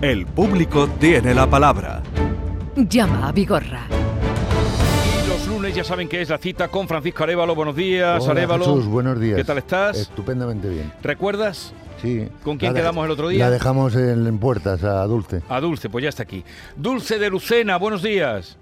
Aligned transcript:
El 0.00 0.24
público 0.24 0.88
tiene 0.98 1.34
la 1.34 1.46
palabra. 1.48 2.02
Llama 2.74 3.28
a 3.28 3.32
Vigorra. 3.32 3.86
Y 5.22 5.28
los 5.28 5.46
lunes 5.46 5.74
ya 5.74 5.84
saben 5.84 6.08
que 6.08 6.22
es 6.22 6.30
la 6.30 6.38
cita 6.38 6.68
con 6.68 6.88
Francisco 6.88 7.22
Arevalo. 7.24 7.54
Buenos 7.54 7.76
días, 7.76 8.22
Hola, 8.22 8.32
Arevalo. 8.32 8.64
Jesús, 8.64 8.86
buenos 8.86 9.20
días. 9.20 9.36
¿Qué 9.36 9.44
tal 9.44 9.58
estás? 9.58 9.98
Estupendamente 9.98 10.70
bien. 10.70 10.90
¿Recuerdas? 11.02 11.74
Sí. 12.00 12.26
¿Con 12.42 12.56
quién 12.56 12.72
La 12.72 12.80
quedamos 12.80 13.04
el 13.04 13.10
otro 13.10 13.28
día? 13.28 13.44
La 13.44 13.50
dejamos 13.50 13.94
en, 13.94 14.26
en 14.26 14.38
puertas 14.38 14.82
a 14.84 15.04
Dulce. 15.04 15.42
A 15.50 15.60
Dulce, 15.60 15.90
pues 15.90 16.02
ya 16.02 16.08
está 16.08 16.22
aquí. 16.22 16.44
Dulce 16.76 17.18
de 17.18 17.28
Lucena, 17.28 17.76
buenos 17.76 18.02
días. 18.02 18.56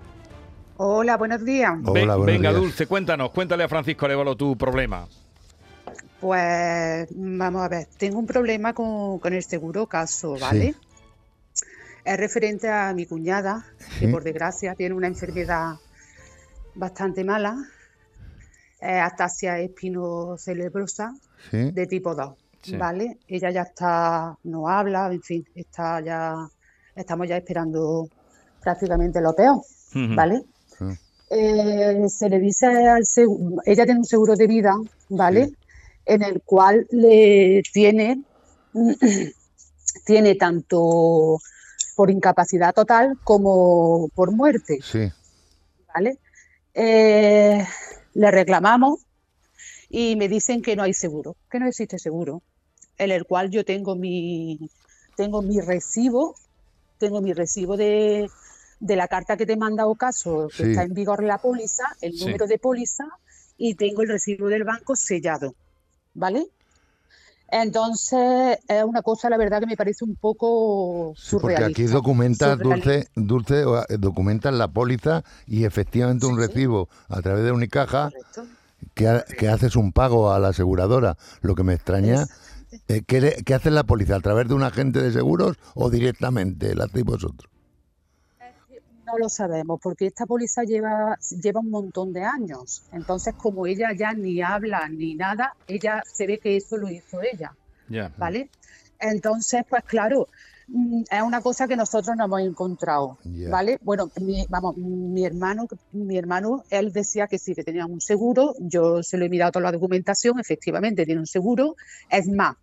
Hola, 0.76 1.16
buenos 1.16 1.44
días. 1.44 1.72
Hola, 1.84 2.16
buenos 2.16 2.26
venga, 2.26 2.50
días. 2.50 2.60
Dulce, 2.60 2.86
cuéntanos, 2.88 3.30
cuéntale 3.30 3.62
a 3.62 3.68
Francisco 3.68 4.06
Arevalo 4.06 4.36
tu 4.36 4.56
problema. 4.58 5.06
Pues 6.20 7.06
vamos 7.14 7.62
a 7.62 7.68
ver, 7.68 7.86
tengo 7.96 8.18
un 8.18 8.26
problema 8.26 8.72
con, 8.72 9.20
con 9.20 9.32
el 9.32 9.44
seguro 9.44 9.86
caso, 9.86 10.36
¿vale? 10.40 10.74
Es 12.04 12.16
referente 12.16 12.68
a 12.68 12.92
mi 12.94 13.06
cuñada, 13.06 13.64
que 13.98 14.06
Sí. 14.06 14.12
por 14.12 14.24
desgracia 14.24 14.74
tiene 14.74 14.94
una 14.94 15.08
enfermedad 15.08 15.74
bastante 16.74 17.24
mala, 17.24 17.56
eh, 18.80 18.98
ataxia 19.00 19.58
espinocerebrosa 19.58 21.12
Sí. 21.50 21.70
de 21.72 21.86
tipo 21.86 22.14
2, 22.14 22.34
Sí. 22.62 22.76
¿vale? 22.76 23.18
Ella 23.28 23.50
ya 23.50 23.62
está, 23.62 24.36
no 24.44 24.68
habla, 24.68 25.12
en 25.12 25.22
fin, 25.22 25.44
está 25.54 26.00
ya, 26.00 26.34
estamos 26.94 27.28
ya 27.28 27.36
esperando 27.36 28.08
prácticamente 28.62 29.20
lo 29.20 29.34
peor. 29.34 29.60
¿vale? 30.14 30.42
Eh, 31.30 32.04
se 32.08 32.28
le 32.28 32.38
dice 32.38 32.66
al 32.66 33.04
seguro, 33.06 33.56
ella 33.64 33.84
tiene 33.86 34.00
un 34.00 34.04
seguro 34.06 34.34
de 34.36 34.46
vida, 34.46 34.74
¿vale? 35.08 35.46
Sí. 35.46 35.56
En 36.06 36.22
el 36.22 36.42
cual 36.42 36.86
le 36.90 37.62
tiene, 37.72 38.22
tiene 40.04 40.34
tanto 40.36 41.38
por 41.98 42.12
incapacidad 42.12 42.72
total 42.72 43.18
como 43.24 44.08
por 44.14 44.30
muerte, 44.30 44.78
Sí. 44.80 45.10
¿vale? 45.92 46.16
Eh, 46.72 47.66
le 48.14 48.30
reclamamos 48.30 49.00
y 49.90 50.14
me 50.14 50.28
dicen 50.28 50.62
que 50.62 50.76
no 50.76 50.84
hay 50.84 50.94
seguro, 50.94 51.34
que 51.50 51.58
no 51.58 51.66
existe 51.66 51.98
seguro, 51.98 52.40
en 52.98 53.10
el 53.10 53.24
cual 53.24 53.50
yo 53.50 53.64
tengo 53.64 53.96
mi, 53.96 54.70
tengo 55.16 55.42
mi 55.42 55.60
recibo, 55.60 56.36
tengo 56.98 57.20
mi 57.20 57.32
recibo 57.32 57.76
de, 57.76 58.30
de 58.78 58.94
la 58.94 59.08
carta 59.08 59.36
que 59.36 59.44
te 59.44 59.56
manda 59.56 59.88
Ocaso, 59.88 60.46
que 60.56 60.62
Sí. 60.62 60.70
está 60.70 60.84
en 60.84 60.94
vigor 60.94 61.24
la 61.24 61.38
póliza, 61.38 61.82
el 62.00 62.12
Sí. 62.12 62.26
número 62.26 62.46
de 62.46 62.60
póliza, 62.60 63.06
y 63.56 63.74
tengo 63.74 64.02
el 64.02 64.08
recibo 64.10 64.46
del 64.46 64.62
banco 64.62 64.94
sellado, 64.94 65.56
¿vale? 66.14 66.46
Entonces, 67.50 68.58
es 68.68 68.84
una 68.84 69.02
cosa, 69.02 69.30
la 69.30 69.36
verdad, 69.38 69.60
que 69.60 69.66
me 69.66 69.76
parece 69.76 70.04
un 70.04 70.16
poco 70.16 71.14
Sí, 71.16 71.30
porque 71.32 71.54
surrealista. 71.56 71.82
aquí 71.82 71.88
documentas, 71.90 72.58
surrealista. 72.58 72.90
Dulce, 72.90 73.64
Dulce, 73.64 73.84
eh, 73.88 73.96
documentas 73.98 74.52
la 74.54 74.68
póliza 74.68 75.22
y 75.46 75.64
efectivamente 75.64 76.26
un 76.26 76.36
sí. 76.36 76.42
recibo 76.46 76.88
a 77.08 77.22
través 77.22 77.44
de 77.44 77.52
Unicaja 77.52 78.10
que, 78.94 79.08
ha- 79.08 79.24
que 79.24 79.48
haces 79.48 79.76
un 79.76 79.92
pago 79.92 80.30
a 80.32 80.38
la 80.38 80.48
aseguradora. 80.48 81.16
Lo 81.40 81.54
que 81.54 81.64
me 81.64 81.74
extraña, 81.74 82.26
eh, 82.88 83.02
¿qué, 83.06 83.42
qué 83.44 83.54
hace 83.54 83.70
la 83.70 83.84
póliza? 83.84 84.16
¿A 84.16 84.20
través 84.20 84.48
de 84.48 84.54
un 84.54 84.62
agente 84.62 85.02
de 85.02 85.12
seguros 85.12 85.56
o 85.74 85.90
directamente 85.90 86.74
la 86.74 86.84
hacéis 86.84 87.04
vosotros? 87.04 87.50
No 89.10 89.16
lo 89.16 89.28
sabemos, 89.30 89.80
porque 89.82 90.06
esta 90.06 90.26
póliza 90.26 90.64
lleva, 90.64 91.18
lleva 91.42 91.60
un 91.60 91.70
montón 91.70 92.12
de 92.12 92.24
años. 92.24 92.82
Entonces, 92.92 93.34
como 93.34 93.66
ella 93.66 93.88
ya 93.96 94.12
ni 94.12 94.42
habla 94.42 94.86
ni 94.90 95.14
nada, 95.14 95.54
ella 95.66 96.02
se 96.06 96.26
ve 96.26 96.38
que 96.38 96.58
eso 96.58 96.76
lo 96.76 96.90
hizo 96.90 97.22
ella. 97.22 97.54
¿vale? 98.18 98.50
Entonces, 99.00 99.64
pues 99.66 99.82
claro, 99.84 100.28
mm, 100.66 101.04
es 101.10 101.22
una 101.22 101.40
cosa 101.40 101.66
que 101.66 101.74
nosotros 101.74 102.14
no 102.18 102.26
hemos 102.26 102.42
encontrado. 102.42 103.16
¿vale? 103.50 103.78
Bueno, 103.82 104.10
mi, 104.20 104.44
vamos, 104.50 104.76
mi 104.76 105.24
hermano, 105.24 105.66
mi 105.92 106.18
hermano, 106.18 106.64
él 106.68 106.92
decía 106.92 107.26
que 107.28 107.38
sí, 107.38 107.54
que 107.54 107.64
tenía 107.64 107.86
un 107.86 108.02
seguro. 108.02 108.54
Yo 108.58 109.02
se 109.02 109.16
lo 109.16 109.24
he 109.24 109.30
mirado 109.30 109.52
toda 109.52 109.64
la 109.64 109.72
documentación, 109.72 110.38
efectivamente 110.38 111.06
tiene 111.06 111.20
un 111.20 111.26
seguro. 111.26 111.76
Es 112.10 112.28
más, 112.28 112.56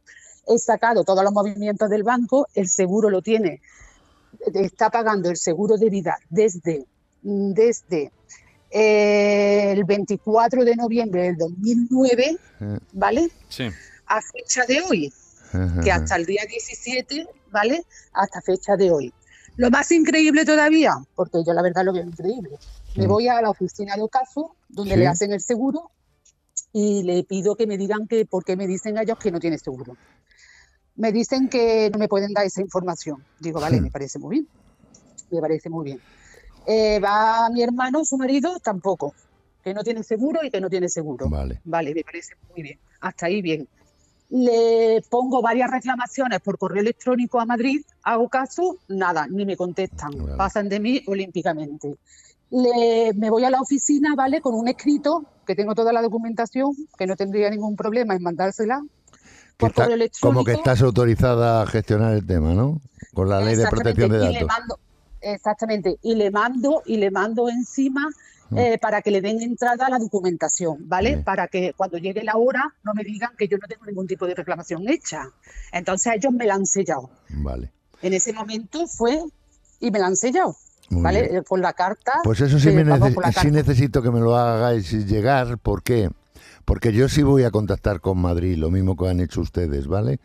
he 0.47 0.59
sacado 0.59 1.03
todos 1.03 1.23
los 1.23 1.34
movimientos 1.34 1.89
del 1.89 2.03
banco, 2.03 2.45
el 2.53 2.69
seguro 2.69 3.09
lo 3.09 3.23
tiene 3.23 3.61
está 4.53 4.89
pagando 4.89 5.29
el 5.29 5.38
seguro 5.38 5.78
de 5.78 5.89
vida 5.89 6.17
desde, 6.29 6.85
desde 7.22 8.11
eh, 8.72 9.72
el 9.72 9.83
24 9.83 10.63
de 10.66 10.75
noviembre 10.75 11.23
del 11.23 11.38
2009, 11.38 12.38
Eh, 12.61 12.79
¿vale? 12.94 13.29
Sí. 13.50 13.69
A 14.07 14.22
fecha 14.22 14.66
de 14.67 14.81
hoy, 14.81 15.13
que 15.84 15.91
hasta 15.91 16.16
el 16.16 16.25
día 16.25 16.44
17, 16.47 17.28
¿vale? 17.51 17.84
Hasta 18.13 18.41
fecha 18.41 18.75
de 18.75 18.91
hoy. 18.91 19.13
Lo 19.57 19.69
más 19.69 19.89
increíble 19.91 20.44
todavía, 20.45 20.94
porque 21.16 21.39
yo 21.45 21.53
la 21.53 21.61
verdad 21.61 21.85
lo 21.85 21.94
veo 21.94 22.03
increíble, 22.03 22.57
me 22.95 23.05
Mm. 23.05 23.09
voy 23.09 23.28
a 23.29 23.41
la 23.41 23.50
oficina 23.50 23.95
de 23.95 24.01
Ocaso, 24.01 24.55
donde 24.67 24.94
Sí. 24.95 25.00
le 25.00 25.07
hacen 25.07 25.31
el 25.31 25.39
seguro, 25.41 25.91
y 26.73 27.03
le 27.03 27.23
pido 27.23 27.55
que 27.55 27.66
me 27.67 27.78
digan 27.78 28.05
que 28.07 28.25
por 28.25 28.44
qué 28.44 28.57
me 28.57 28.67
dicen 28.67 28.97
ellos 28.97 29.17
que 29.17 29.31
no 29.31 29.39
tiene 29.39 29.57
seguro. 29.57 29.95
Me 30.97 31.11
dicen 31.11 31.50
que 31.50 31.89
no 31.91 32.00
me 32.00 32.07
pueden 32.07 32.33
dar 32.33 32.45
esa 32.45 32.61
información. 32.61 33.23
Digo, 33.39 33.59
vale, 33.59 33.81
me 33.81 33.91
parece 33.91 34.17
muy 34.19 34.38
bien. 34.38 34.47
Me 35.31 35.41
parece 35.41 35.69
muy 35.69 35.85
bien. 35.85 36.00
Eh, 36.66 37.00
va 37.00 37.50
mi 37.50 37.61
hermano, 37.61 38.06
su 38.06 38.17
marido, 38.17 38.59
tampoco. 38.59 39.13
Que 39.63 39.73
no 39.73 39.84
tiene 39.84 40.03
seguro 40.03 40.41
y 40.44 40.51
que 40.51 40.61
no 40.61 40.69
tiene 40.69 40.88
seguro. 40.88 41.29
Vale. 41.29 41.59
Vale, 41.66 41.94
me 41.94 42.03
parece 42.03 42.35
muy 42.50 42.63
bien. 42.63 42.79
Hasta 43.01 43.25
ahí 43.25 43.41
bien. 43.41 43.67
Le 44.29 45.03
pongo 45.09 45.41
varias 45.41 45.69
reclamaciones 45.69 46.39
por 46.41 46.57
correo 46.57 46.81
electrónico 46.81 47.39
a 47.39 47.45
Madrid, 47.45 47.81
hago 48.03 48.28
caso, 48.28 48.78
nada, 48.88 49.28
ni 49.28 49.45
me 49.45 49.55
contestan, 49.55 50.11
Vale. 50.17 50.35
pasan 50.35 50.67
de 50.67 50.79
mí 50.79 51.03
olímpicamente. 51.05 51.95
Le, 52.50 53.13
me 53.13 53.29
voy 53.29 53.44
a 53.44 53.51
la 53.51 53.61
oficina, 53.61 54.16
¿vale? 54.16 54.41
Con 54.41 54.55
un 54.55 54.67
escrito, 54.67 55.25
que 55.45 55.55
tengo 55.55 55.75
toda 55.75 55.94
la 55.94 56.01
documentación, 56.01 56.75
que 56.97 57.05
no 57.05 57.16
tendría 57.16 57.50
ningún 57.50 57.75
problema 57.75 58.16
en 58.16 58.23
mandársela. 58.23 58.81
Que 59.57 59.61
Por 59.61 59.69
está- 59.69 59.83
correo 59.83 59.95
electrónico. 59.95 60.27
como 60.27 60.43
que 60.45 60.51
estás 60.53 60.81
autorizada 60.81 61.61
a 61.61 61.66
gestionar 61.67 62.13
el 62.13 62.25
tema, 62.25 62.53
¿no? 62.53 62.81
Con 63.13 63.29
la 63.29 63.39
ley 63.39 63.55
de 63.55 63.66
protección 63.67 64.11
de 64.11 64.17
Exactamente, 64.17 64.29
y 64.29 64.33
le 64.33 64.45
datos. 64.45 64.59
mando- 64.59 64.79
exactamente, 65.21 65.97
y 66.01 66.16
le 66.16 66.31
mando, 66.31 66.83
y 66.85 66.97
le 66.97 67.11
mando 67.11 67.49
encima 67.49 68.07
Mm. 68.49 68.57
eh, 68.59 68.77
para 68.79 69.01
que 69.01 69.09
le 69.11 69.21
den 69.21 69.41
entrada 69.41 69.88
a 69.88 69.89
la 69.89 69.97
documentación, 69.97 70.88
¿vale? 70.88 71.17
Para 71.17 71.47
que 71.47 71.73
cuando 71.75 71.97
llegue 71.97 72.23
la 72.23 72.35
hora 72.35 72.73
no 72.83 72.93
me 72.93 73.03
digan 73.03 73.31
que 73.38 73.47
yo 73.47 73.57
no 73.57 73.67
tengo 73.67 73.85
ningún 73.85 74.05
tipo 74.07 74.27
de 74.27 74.35
reclamación 74.35 74.88
hecha. 74.89 75.31
Entonces 75.72 76.13
ellos 76.16 76.31
me 76.33 76.45
la 76.45 76.53
han 76.55 76.66
sellado. 76.66 77.09
Vale. 77.29 77.72
En 78.01 78.13
ese 78.13 78.33
momento 78.33 78.85
fue 78.87 79.19
y 79.79 79.89
me 79.89 79.97
la 79.99 80.07
han 80.07 80.16
sellado, 80.16 80.55
Muy 80.91 81.01
¿vale? 81.01 81.22
bien. 81.23 81.35
Eh, 81.37 81.43
Con 81.43 81.61
la 81.61 81.73
carta. 81.73 82.19
Pues 82.23 82.39
eso 82.41 82.59
sí, 82.59 82.69
me 82.72 82.85
nece- 82.85 83.09
sí 83.09 83.16
carta. 83.16 83.43
necesito 83.45 84.01
que 84.03 84.11
me 84.11 84.19
lo 84.19 84.35
hagáis 84.35 84.91
llegar. 85.07 85.57
¿Por 85.57 85.81
qué? 85.81 86.09
Porque 86.66 86.92
yo 86.94 87.08
sí 87.09 87.22
voy 87.24 87.44
a 87.44 87.52
contactar 87.52 88.02
con 88.02 88.18
Madrid, 88.20 88.58
lo 88.58 88.72
mismo 88.72 88.98
que 88.98 89.08
han 89.08 89.20
hecho 89.20 89.42
ustedes, 89.42 89.88
¿vale? 89.88 90.20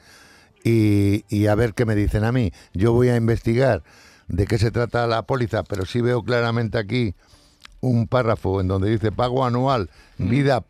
Y, 0.65 1.25
y 1.29 1.47
a 1.47 1.55
ver 1.55 1.75
qué 1.75 1.85
me 1.87 1.95
dicen 1.95 2.25
a 2.25 2.33
mí. 2.33 2.53
Yo 2.75 2.93
voy 2.93 3.09
a 3.09 3.17
investigar 3.17 3.83
de 4.29 4.47
qué 4.47 4.59
se 4.59 4.71
trata 4.71 5.07
la 5.07 5.23
póliza, 5.23 5.63
pero 5.65 5.85
sí 5.85 6.01
veo 6.01 6.23
claramente 6.23 6.79
aquí 6.79 7.15
un 7.81 8.07
párrafo 8.07 8.61
en 8.61 8.69
donde 8.69 8.91
dice 8.91 9.11
pago 9.13 9.45
anual, 9.45 9.91
vida, 10.19 10.65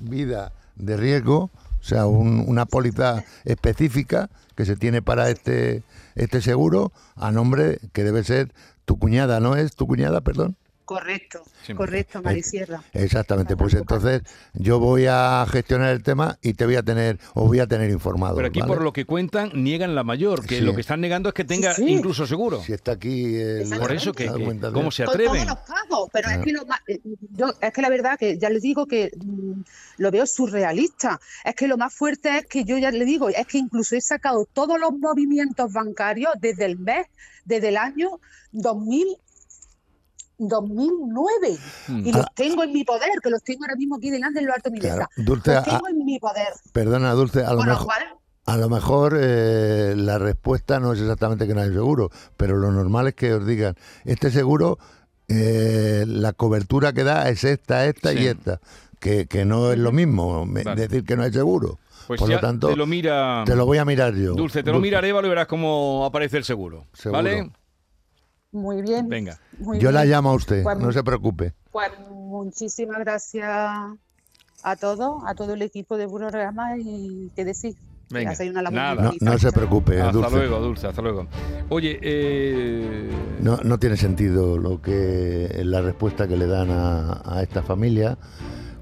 vida 0.00 0.52
de 0.76 0.96
riesgo, 0.96 1.50
o 1.80 1.84
sea, 1.84 2.06
un- 2.06 2.44
una 2.46 2.66
póliza 2.66 3.24
específica 3.44 4.28
que 4.56 4.64
se 4.66 4.76
tiene 4.76 5.02
para 5.02 5.30
este, 5.30 5.82
este 6.16 6.40
seguro 6.42 6.92
a 7.16 7.30
nombre 7.30 7.78
que 7.92 8.02
debe 8.04 8.24
ser 8.24 8.52
tu 8.84 8.98
cuñada, 8.98 9.38
¿no 9.40 9.54
es 9.56 9.74
tu 9.76 9.86
cuñada, 9.86 10.20
perdón? 10.20 10.56
Correcto, 10.88 11.42
Sí. 11.66 11.74
correcto, 11.74 12.22
Marisierra. 12.22 12.82
Exactamente, 12.94 13.58
pues 13.58 13.74
entonces 13.74 14.22
yo 14.54 14.78
voy 14.78 15.04
a 15.06 15.44
gestionar 15.50 15.90
el 15.90 16.02
tema 16.02 16.38
y 16.40 16.54
te 16.54 16.64
voy 16.64 16.76
a 16.76 16.82
tener, 16.82 17.18
os 17.34 17.46
voy 17.46 17.60
a 17.60 17.66
tener 17.66 17.90
informado. 17.90 18.36
Pero 18.36 18.48
aquí, 18.48 18.60
¿vale? 18.60 18.72
por 18.72 18.82
lo 18.82 18.94
que 18.94 19.04
cuentan, 19.04 19.50
niegan 19.54 19.94
la 19.94 20.02
mayor, 20.02 20.46
que 20.46 20.60
Sí. 20.60 20.60
lo 20.62 20.74
que 20.74 20.80
están 20.80 21.02
negando 21.02 21.28
es 21.28 21.34
que 21.34 21.44
tenga 21.44 21.74
sí. 21.74 21.86
incluso 21.90 22.26
seguro. 22.26 22.62
Si 22.62 22.72
está 22.72 22.92
aquí 22.92 23.36
el- 23.36 23.68
Por 23.78 23.92
eso, 23.92 24.14
que, 24.14 24.28
¿cómo 24.72 24.90
se 24.90 25.04
Con 25.04 25.12
atreven? 25.14 25.44
todos 25.44 25.46
los 25.46 25.58
pagos, 25.68 26.08
pero 26.10 26.28
Ah. 26.30 26.34
es 26.36 26.38
que 26.42 26.52
lo 26.52 26.66
yo, 27.32 27.52
es 27.60 27.72
que 27.74 27.82
la 27.82 27.90
verdad 27.90 28.18
que 28.18 28.38
ya 28.38 28.48
les 28.48 28.62
digo 28.62 28.86
que 28.86 29.10
mm, 29.14 29.60
lo 29.98 30.10
veo 30.10 30.24
surrealista. 30.26 31.20
Es 31.44 31.54
que 31.54 31.68
lo 31.68 31.76
más 31.76 31.92
fuerte 31.94 32.38
es 32.38 32.46
que 32.46 32.64
yo 32.64 32.78
ya 32.78 32.90
le 32.90 33.04
digo, 33.04 33.28
es 33.28 33.46
que 33.46 33.58
incluso 33.58 33.94
he 33.94 34.00
sacado 34.00 34.46
todos 34.50 34.80
los 34.80 34.92
movimientos 34.98 35.70
bancarios 35.70 36.32
desde 36.40 36.64
el 36.64 36.78
mes, 36.78 37.06
desde 37.44 37.68
el 37.68 37.76
año 37.76 38.20
2000, 38.52 39.06
2009 40.38 41.58
Mm. 41.88 42.06
y 42.06 42.12
los 42.12 42.24
Ah. 42.24 42.32
tengo 42.34 42.62
en 42.62 42.72
mi 42.72 42.84
poder, 42.84 43.10
que 43.22 43.30
los 43.30 43.42
tengo 43.42 43.64
ahora 43.64 43.76
mismo 43.76 43.96
aquí 43.96 44.10
delante 44.10 44.40
en 44.40 44.46
lo 44.46 44.52
alto 44.54 44.70
de 44.70 44.74
mi 44.74 44.80
Claro, 44.80 45.06
mesa. 45.16 45.28
Dulce, 45.28 45.54
Los 45.54 45.60
a- 45.60 45.70
tengo 45.70 45.88
en 45.88 46.04
mi 46.04 46.18
poder. 46.18 46.48
perdona, 46.72 47.12
Dulce, 47.12 47.44
a 47.44 47.52
lo 47.54 47.62
mejor, 47.64 47.92
a 48.46 48.56
lo 48.56 48.68
mejor 48.68 49.18
eh, 49.20 49.94
la 49.96 50.18
respuesta 50.18 50.80
no 50.80 50.92
es 50.92 51.00
exactamente 51.00 51.46
que 51.46 51.54
no 51.54 51.60
hay 51.60 51.70
seguro, 51.72 52.10
pero 52.36 52.56
lo 52.56 52.70
normal 52.72 53.08
es 53.08 53.14
que 53.14 53.34
os 53.34 53.46
digan, 53.46 53.74
este 54.04 54.30
seguro, 54.30 54.78
eh, 55.28 56.04
la 56.06 56.32
cobertura 56.32 56.92
que 56.92 57.04
da 57.04 57.28
es 57.28 57.44
esta, 57.44 57.84
esta 57.86 58.12
Sí. 58.12 58.18
y 58.20 58.26
esta. 58.26 58.60
que, 59.00 59.26
que 59.26 59.44
no 59.44 59.70
es 59.70 59.78
lo 59.78 59.92
mismo 59.92 60.44
me- 60.44 60.64
Vale. 60.64 60.88
decir 60.88 61.04
que 61.04 61.16
no 61.16 61.22
hay 61.22 61.32
seguro. 61.32 61.78
Pues 62.08 62.18
Por 62.18 62.28
ya 62.30 62.34
lo 62.34 62.40
tanto, 62.40 62.68
te 62.68 62.74
lo 62.74 62.84
mira... 62.84 63.44
te 63.46 63.54
lo 63.54 63.64
voy 63.64 63.78
a 63.78 63.84
mirar 63.84 64.12
yo. 64.14 64.34
Dulce, 64.34 64.64
te 64.64 64.72
lo 64.72 64.80
mira 64.80 64.98
Arevalo 64.98 65.28
y 65.28 65.30
verás 65.30 65.46
cómo 65.46 66.04
aparece 66.04 66.36
el 66.38 66.42
seguro. 66.42 66.86
Seguro. 66.94 67.22
¿Vale? 67.22 67.48
Muy 68.52 68.82
bien. 68.82 69.08
Venga. 69.08 69.38
muy 69.58 69.78
Yo 69.78 69.92
la 69.92 70.04
llamo 70.04 70.30
a 70.30 70.34
usted, 70.34 70.62
Pues- 70.62 70.78
no 70.78 70.92
se 70.92 71.02
preocupe. 71.02 71.54
Pues 71.70 71.90
muchísimas 72.10 72.98
gracias 72.98 73.46
a 74.62 74.76
todos, 74.76 75.22
a 75.26 75.34
todo 75.34 75.54
el 75.54 75.62
equipo 75.62 75.96
de 75.96 76.08
programa 76.08 76.76
y 76.78 77.30
qué 77.36 77.44
decir. 77.44 77.74
que 78.08 78.14
Venga, 78.14 78.32
una 78.50 78.62
nada. 78.70 79.12
No, 79.20 79.38
se 79.38 79.52
preocupe, 79.52 80.00
Hasta 80.00 80.12
Dulce. 80.12 80.30
luego, 80.30 80.60
Dulce, 80.60 80.86
hasta 80.86 81.02
luego. 81.02 81.26
Oye, 81.68 81.98
eh... 82.02 83.10
No, 83.40 83.58
no 83.58 83.78
tiene 83.78 83.98
sentido 83.98 84.56
lo 84.56 84.80
que 84.80 85.60
la 85.62 85.82
respuesta 85.82 86.26
que 86.26 86.38
le 86.38 86.46
dan 86.46 86.70
a, 86.70 87.20
a 87.26 87.42
esta 87.42 87.62
familia 87.62 88.16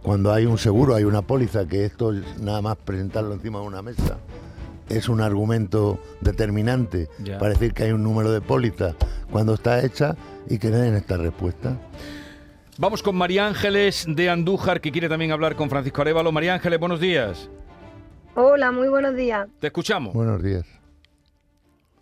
cuando 0.03 0.33
hay 0.33 0.47
un 0.47 0.59
seguro, 0.59 0.95
hay 0.95 1.03
una 1.03 1.23
póliza, 1.23 1.67
que 1.67 1.85
esto 1.85 2.13
es 2.13 2.39
nada 2.41 2.63
más 2.63 2.77
presentarlo 2.77 3.35
encima 3.35 3.59
de 3.61 3.67
una 3.67 3.83
mesa 3.83 4.19
es 4.89 5.09
un 5.09 5.21
argumento 5.21 5.99
determinante 6.21 7.09
Ya. 7.19 7.39
para 7.39 7.53
decir 7.53 7.73
que 7.75 7.85
hay 7.85 7.93
un 7.93 8.03
número 8.03 8.31
de 8.33 8.41
póliza 8.41 8.95
cuando 9.31 9.55
está 9.55 9.85
hecha 9.85 10.17
y 10.49 10.59
que 10.59 10.71
den 10.71 10.95
esta 10.95 11.17
respuesta. 11.17 11.77
Vamos 12.79 13.03
con 13.03 13.17
María 13.17 13.47
Ángeles 13.47 14.05
de 14.07 14.29
Andújar, 14.29 14.81
que 14.81 14.93
quiere 14.93 15.09
también 15.09 15.33
hablar 15.33 15.57
con 15.57 15.71
Francisco 15.71 16.03
Arevalo. 16.03 16.31
María 16.31 16.55
Ángeles, 16.55 16.79
buenos 16.79 17.01
días. 17.01 17.49
Hola, 18.35 18.71
muy 18.71 18.89
buenos 18.89 19.17
días. 19.17 19.49
Te 19.61 19.69
escuchamos. 19.69 20.13
Buenos 20.13 20.43
días. 20.43 20.67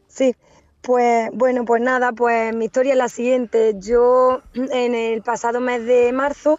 Sí, 0.08 0.34
pues 0.80 1.30
bueno, 1.32 1.64
pues 1.64 1.80
nada, 1.80 2.12
pues 2.12 2.54
mi 2.54 2.64
historia 2.66 2.92
es 2.92 2.98
la 2.98 3.08
siguiente. 3.08 3.74
Yo 3.78 4.42
en 4.54 4.94
el 4.96 5.22
pasado 5.22 5.60
mes 5.60 5.84
de 5.86 6.12
marzo 6.12 6.58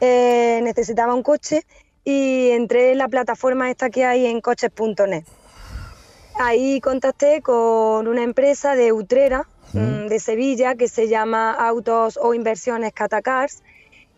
eh, 0.00 0.60
necesitaba 0.62 1.14
un 1.14 1.22
coche 1.22 1.64
y 2.04 2.50
entré 2.50 2.92
en 2.92 2.98
la 2.98 3.08
plataforma 3.08 3.70
esta 3.70 3.88
que 3.90 4.04
hay 4.04 4.26
en 4.26 4.40
coches.net. 4.40 5.24
Ahí 6.40 6.80
contacté 6.80 7.42
con 7.42 8.06
una 8.06 8.22
empresa 8.22 8.76
de 8.76 8.92
Utrera, 8.92 9.48
mm, 9.72 10.06
de 10.06 10.20
Sevilla, 10.20 10.76
que 10.76 10.86
se 10.86 11.08
llama 11.08 11.52
Autos 11.52 12.16
o 12.16 12.32
Inversiones 12.32 12.92
Catacars. 12.92 13.64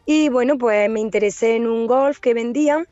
Y 0.05 0.29
bueno, 0.29 0.59
pues 0.59 0.91
me 0.91 1.01
interesé 1.01 1.57
en 1.57 1.67
un 1.67 1.87
Golf 1.87 2.19
que 2.19 2.35
vendían 2.35 2.87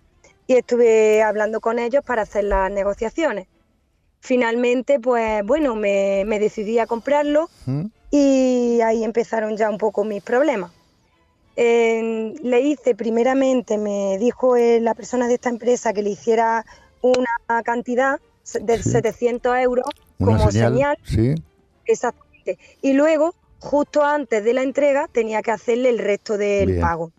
y 0.46 0.54
estuve 0.54 1.22
hablando 1.22 1.60
con 1.60 1.78
ellos 1.78 2.02
para 2.02 2.22
hacer 2.22 2.44
las 2.44 2.70
negociaciones. 2.70 3.48
Finalmente, 4.20 4.98
pues 4.98 5.44
bueno, 5.44 5.76
me, 5.76 6.24
me 6.26 6.38
decidí 6.38 6.78
a 6.78 6.86
comprarlo 6.86 7.50
y 8.10 8.80
ahí 8.80 9.04
empezaron 9.04 9.58
ya 9.58 9.68
un 9.68 9.76
poco 9.76 10.04
mis 10.04 10.22
problemas. 10.22 10.72
Eh, 11.54 12.34
le 12.42 12.60
hice 12.62 12.94
primeramente, 12.94 13.76
me 13.76 14.16
dijo 14.18 14.56
eh, 14.56 14.80
la 14.80 14.94
persona 14.94 15.28
de 15.28 15.34
esta 15.34 15.50
empresa 15.50 15.92
que 15.92 16.02
le 16.02 16.10
hiciera 16.10 16.64
una 17.02 17.62
cantidad 17.62 18.20
de 18.60 18.82
Sí. 18.82 18.90
700 18.90 19.56
euros 19.58 19.86
Una 20.18 20.38
como 20.38 20.50
señal, 20.50 20.72
señal, 20.72 20.98
sí. 21.04 21.42
exactamente. 21.84 22.58
Y 22.82 22.92
luego, 22.94 23.34
justo 23.60 24.02
antes 24.02 24.44
de 24.44 24.54
la 24.54 24.62
entrega, 24.62 25.08
tenía 25.12 25.42
que 25.42 25.50
hacerle 25.50 25.90
el 25.90 25.98
resto 25.98 26.36
del 26.38 26.66
Bien. 26.68 26.80
pago. 26.80 27.12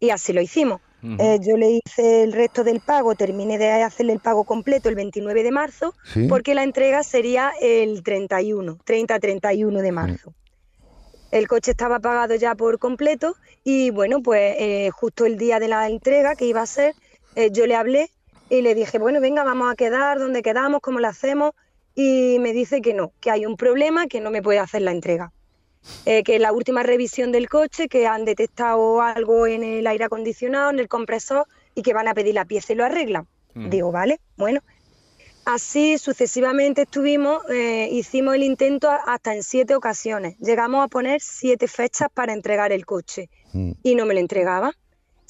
Y 0.00 0.10
así 0.10 0.32
lo 0.32 0.40
hicimos. 0.40 0.80
Eh, 1.00 1.38
yo 1.40 1.56
le 1.56 1.70
hice 1.70 2.24
el 2.24 2.32
resto 2.32 2.64
del 2.64 2.80
pago, 2.80 3.14
terminé 3.14 3.56
de 3.56 3.70
hacerle 3.70 4.14
el 4.14 4.18
pago 4.18 4.42
completo 4.42 4.88
el 4.88 4.96
29 4.96 5.44
de 5.44 5.52
marzo, 5.52 5.94
Sí. 6.12 6.26
porque 6.28 6.56
la 6.56 6.64
entrega 6.64 7.04
sería 7.04 7.52
el 7.60 8.02
31, 8.02 8.78
30-31 8.84 9.80
de 9.80 9.92
marzo. 9.92 10.34
El 11.30 11.46
coche 11.46 11.70
estaba 11.70 12.00
pagado 12.00 12.34
ya 12.34 12.56
por 12.56 12.80
completo 12.80 13.36
y 13.62 13.90
bueno, 13.90 14.22
pues 14.22 14.56
eh, 14.58 14.90
justo 14.90 15.24
el 15.24 15.36
día 15.38 15.60
de 15.60 15.68
la 15.68 15.86
entrega 15.88 16.34
que 16.34 16.46
iba 16.46 16.62
a 16.62 16.66
ser, 16.66 16.94
eh, 17.36 17.50
yo 17.52 17.66
le 17.66 17.76
hablé 17.76 18.10
y 18.50 18.62
le 18.62 18.74
dije, 18.74 18.98
bueno, 18.98 19.20
venga, 19.20 19.44
vamos 19.44 19.70
a 19.70 19.76
quedar, 19.76 20.18
¿dónde 20.18 20.42
quedamos? 20.42 20.80
¿Cómo 20.80 21.00
lo 21.00 21.08
hacemos? 21.08 21.52
Y 21.94 22.38
me 22.40 22.52
dice 22.52 22.80
que 22.80 22.94
no, 22.94 23.12
que 23.20 23.30
hay 23.30 23.44
un 23.46 23.56
problema, 23.56 24.06
que 24.06 24.20
no 24.20 24.30
me 24.30 24.42
puede 24.42 24.58
hacer 24.58 24.82
la 24.82 24.92
entrega. 24.92 25.32
Eh, 26.04 26.22
que 26.22 26.38
la 26.38 26.52
última 26.52 26.82
revisión 26.82 27.32
del 27.32 27.48
coche, 27.48 27.88
que 27.88 28.06
han 28.06 28.24
detectado 28.24 29.00
algo 29.00 29.46
en 29.46 29.62
el 29.62 29.86
aire 29.86 30.04
acondicionado, 30.04 30.70
en 30.70 30.78
el 30.78 30.88
compresor, 30.88 31.46
y 31.74 31.82
que 31.82 31.94
van 31.94 32.08
a 32.08 32.14
pedir 32.14 32.34
la 32.34 32.44
pieza 32.44 32.72
y 32.72 32.76
lo 32.76 32.84
arreglan. 32.84 33.26
Mm. 33.54 33.70
Digo, 33.70 33.92
vale, 33.92 34.20
bueno. 34.36 34.60
Así 35.44 35.96
sucesivamente 35.96 36.82
estuvimos, 36.82 37.42
eh, 37.48 37.88
hicimos 37.90 38.34
el 38.34 38.42
intento 38.42 38.90
hasta 38.90 39.34
en 39.34 39.42
siete 39.42 39.74
ocasiones. 39.74 40.36
Llegamos 40.38 40.84
a 40.84 40.88
poner 40.88 41.20
siete 41.22 41.68
fechas 41.68 42.08
para 42.12 42.34
entregar 42.34 42.70
el 42.70 42.84
coche 42.84 43.30
Mm. 43.54 43.72
y 43.82 43.94
no 43.94 44.04
me 44.04 44.12
lo 44.14 44.20
entregaba. 44.20 44.72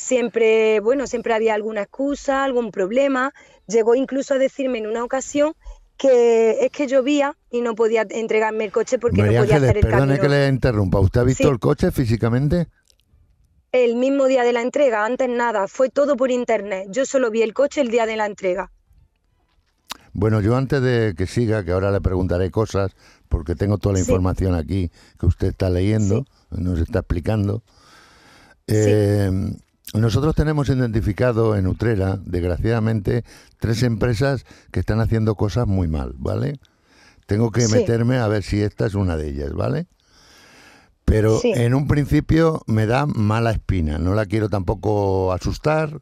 Siempre, 0.01 0.79
bueno, 0.79 1.09
siempre 1.09 1.35
había 1.35 1.55
alguna 1.55 1.83
excusa, 1.83 2.45
algún 2.45 2.71
problema. 2.71 3.35
Llegó 3.67 3.97
incluso 3.97 4.35
a 4.35 4.39
decirme 4.39 4.79
en 4.79 4.87
una 4.87 5.03
ocasión 5.03 5.55
que 5.97 6.59
es 6.65 6.71
que 6.71 6.87
llovía 6.87 7.37
y 7.51 7.61
no 7.63 7.75
podía 7.75 8.07
entregarme 8.09 8.65
el 8.65 8.71
coche 8.71 9.01
porque 9.01 9.21
María 9.21 9.41
no 9.41 9.47
podía 9.47 9.57
Ángeles, 9.57 9.71
hacer 9.71 9.77
el 9.85 9.91
perdone 9.91 10.17
camino. 10.17 10.23
que 10.23 10.29
le 10.29 10.49
interrumpa. 10.49 11.01
¿Usted 11.01 11.21
ha 11.21 11.25
visto 11.25 11.43
Sí. 11.43 11.51
el 11.51 11.59
coche 11.59 11.91
físicamente? 11.91 12.69
El 13.73 13.97
mismo 13.97 14.27
día 14.27 14.45
de 14.45 14.53
la 14.53 14.63
entrega, 14.63 15.05
antes 15.05 15.29
nada, 15.29 15.67
fue 15.67 15.89
todo 15.91 16.17
por 16.17 16.31
internet. 16.31 16.87
Yo 16.91 17.05
solo 17.05 17.33
vi 17.33 17.43
el 17.43 17.53
coche 17.53 17.81
el 17.81 17.91
día 17.91 18.07
de 18.07 18.17
la 18.17 18.27
entrega. 18.27 18.71
Bueno, 20.13 20.41
yo 20.41 20.57
antes 20.57 20.81
de 20.81 21.15
que 21.19 21.27
siga, 21.27 21.65
que 21.65 21.73
ahora 21.73 21.91
le 21.91 22.01
preguntaré 22.01 22.53
cosas, 22.53 22.93
porque 23.29 23.57
tengo 23.57 23.79
toda 23.79 23.95
la 23.95 23.99
Sí. 23.99 24.05
información 24.09 24.55
aquí 24.55 24.93
que 25.19 25.27
usted 25.27 25.49
está 25.49 25.69
leyendo, 25.71 26.25
nos 26.51 26.79
está 26.79 27.01
explicando. 27.01 27.63
Eh, 28.69 29.31
nosotros 29.95 30.35
tenemos 30.35 30.69
identificado 30.69 31.57
en 31.57 31.67
Utrera, 31.67 32.19
desgraciadamente, 32.25 33.25
tres 33.59 33.83
empresas 33.83 34.45
que 34.71 34.81
están 34.81 35.01
haciendo 35.01 35.35
cosas 35.35 35.67
muy 35.67 35.89
mal, 35.89 36.15
¿vale? 36.19 36.61
Tengo 37.27 37.51
que 37.51 37.63
Sí. 37.63 37.75
meterme 37.75 38.19
a 38.19 38.29
ver 38.29 38.43
si 38.43 38.61
esta 38.63 38.87
es 38.87 38.95
una 38.95 39.17
de 39.17 39.29
ellas, 39.29 39.53
¿vale? 39.53 39.87
Pero 41.05 41.39
Sí. 41.39 41.53
en 41.55 41.75
un 41.75 41.89
principio 41.89 42.63
me 42.67 42.87
da 42.87 43.07
mala 43.07 43.51
espina, 43.51 43.99
no 43.99 44.15
la 44.15 44.27
quiero 44.27 44.51
tampoco 44.51 45.33
asustar, 45.33 46.01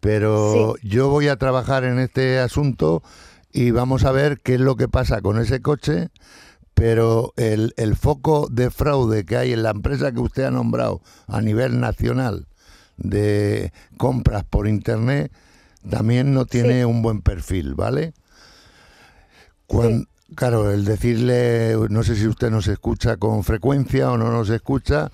pero 0.00 0.76
yo 0.82 1.08
voy 1.08 1.28
a 1.28 1.36
trabajar 1.36 1.84
en 1.84 1.98
este 1.98 2.38
asunto 2.38 3.02
y 3.52 3.70
vamos 3.72 4.04
a 4.04 4.12
ver 4.12 4.40
qué 4.40 4.54
es 4.54 4.60
lo 4.60 4.76
que 4.76 4.88
pasa 4.88 5.20
con 5.20 5.38
ese 5.38 5.60
coche, 5.60 6.08
pero 6.74 7.32
el, 7.36 7.74
el 7.76 7.96
foco 7.96 8.48
de 8.50 8.70
fraude 8.70 9.24
que 9.24 9.36
hay 9.36 9.52
en 9.52 9.62
la 9.62 9.70
empresa 9.70 10.12
que 10.12 10.20
usted 10.20 10.44
ha 10.44 10.50
nombrado 10.50 11.02
a 11.26 11.40
nivel 11.40 11.80
nacional 11.80 12.46
de 12.96 13.72
compras 13.96 14.44
por 14.44 14.66
internet 14.68 15.30
también 15.88 16.32
no 16.34 16.46
tiene 16.46 16.78
Sí. 16.80 16.84
un 16.84 17.02
buen 17.02 17.22
perfil, 17.22 17.74
¿vale? 17.74 18.12
Cuan- 19.66 20.06
Claro, 20.34 20.72
el 20.72 20.84
decirle, 20.84 21.76
no 21.88 22.02
sé 22.02 22.16
si 22.16 22.26
usted 22.26 22.50
nos 22.50 22.66
escucha 22.66 23.16
con 23.16 23.44
frecuencia 23.44 24.10
o 24.10 24.18
no 24.18 24.28
nos 24.32 24.50
escucha, 24.50 25.12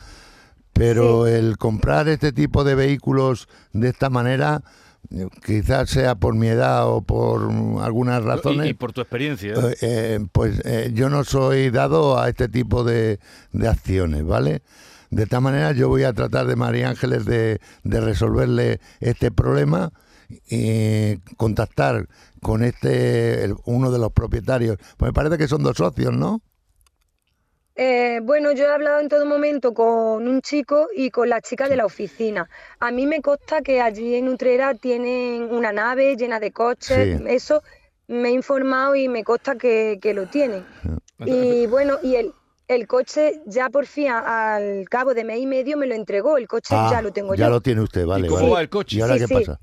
pero 0.73 1.27
el 1.27 1.59
comprar 1.59 2.09
este 2.09 2.33
tipo 2.33 2.65
de 2.65 2.75
vehículos 2.75 3.47
de 3.75 3.91
esta 3.91 4.09
manera, 4.09 4.63
eh, 5.11 5.27
quizás 5.45 5.91
sea 5.91 6.15
por 6.15 6.35
mi 6.35 6.47
edad 6.49 6.89
o 6.89 7.03
por 7.03 7.43
algunas 7.83 8.25
razones, 8.25 8.69
Y, 8.69 8.71
y 8.71 8.75
por 8.75 8.95
tu 8.95 9.03
experiencia. 9.03 9.53
eh, 9.53 9.77
eh, 9.83 10.21
pues 10.33 10.63
eh, 10.65 10.93
yo 10.95 11.11
no 11.11 11.25
soy 11.25 11.69
dado 11.69 12.19
a 12.19 12.31
este 12.31 12.49
tipo 12.49 12.83
de, 12.83 13.21
de 13.53 13.69
acciones, 13.69 14.25
¿vale? 14.25 14.63
De 15.13 15.25
esta 15.25 15.41
manera 15.41 15.73
yo 15.73 15.89
voy 15.91 16.05
a 16.05 16.15
tratar 16.15 16.47
de 16.47 16.57
María 16.57 16.89
Ángeles 16.89 17.27
de, 17.27 17.61
de 17.85 18.01
resolverle 18.01 18.81
este 19.01 19.31
problema 19.31 19.93
y 20.49 21.19
contactar 21.37 22.09
con 22.41 22.65
este 22.65 23.45
el- 23.45 23.55
uno 23.67 23.91
de 23.91 23.99
los 23.99 24.11
propietarios. 24.13 24.79
Pues 24.97 25.11
me 25.11 25.13
parece 25.13 25.37
que 25.37 25.47
son 25.49 25.63
dos 25.63 25.77
socios, 25.77 26.15
¿no? 26.17 26.41
Eh, 27.75 28.21
bueno, 28.23 28.53
yo 28.53 28.65
he 28.65 28.73
hablado 28.73 29.01
en 29.01 29.09
todo 29.11 29.27
momento 29.27 29.75
con 29.75 30.27
un 30.27 30.41
chico 30.41 30.89
y 30.97 31.11
con 31.11 31.29
la 31.29 31.43
chica 31.43 31.69
de 31.69 31.77
la 31.77 31.85
oficina. 31.85 32.49
A 32.81 32.91
mí 32.91 33.07
me 33.07 33.21
consta 33.21 33.61
que 33.61 33.83
allí 33.83 34.15
en 34.15 34.29
Utrera 34.29 34.75
tienen 34.75 35.45
una 35.51 35.73
nave 35.73 36.17
llena 36.17 36.41
de 36.41 36.53
coches. 36.53 37.19
Sí. 37.19 37.25
Eso 37.29 37.63
me 38.09 38.29
he 38.29 38.33
informado 38.33 38.95
y 38.95 39.09
me 39.09 39.25
consta 39.25 39.57
que, 39.57 39.99
que 40.01 40.15
lo 40.15 40.27
tienen. 40.27 40.65
Y 41.27 41.67
bueno, 41.67 41.99
y 42.03 42.17
el, 42.17 42.33
el 42.75 42.87
coche 42.87 43.41
ya 43.47 43.69
por 43.71 43.87
fin, 43.87 44.09
a- 44.09 44.57
al 44.57 44.89
cabo 44.89 45.15
de 45.15 45.25
mes 45.25 45.39
y 45.41 45.47
medio, 45.47 45.77
me 45.77 45.87
lo 45.87 45.95
entregó. 45.95 46.37
El 46.37 46.49
coche 46.49 46.75
Ah, 46.77 46.89
ya 46.91 47.03
lo 47.03 47.13
tengo 47.13 47.35
ya 47.35 47.47
yo. 47.47 47.51
lo 47.51 47.61
tiene 47.61 47.81
usted, 47.83 48.07
vale. 48.07 48.27
¿Y 48.27 48.29
cómo 48.29 48.41
vale. 48.43 48.53
va 48.55 48.61
el 48.61 48.69
coche? 48.69 48.97
¿Y 48.97 49.01
ahora 49.01 49.15
Sí, 49.15 49.21
qué 49.21 49.29
sí. 49.29 49.35
pasa? 49.35 49.61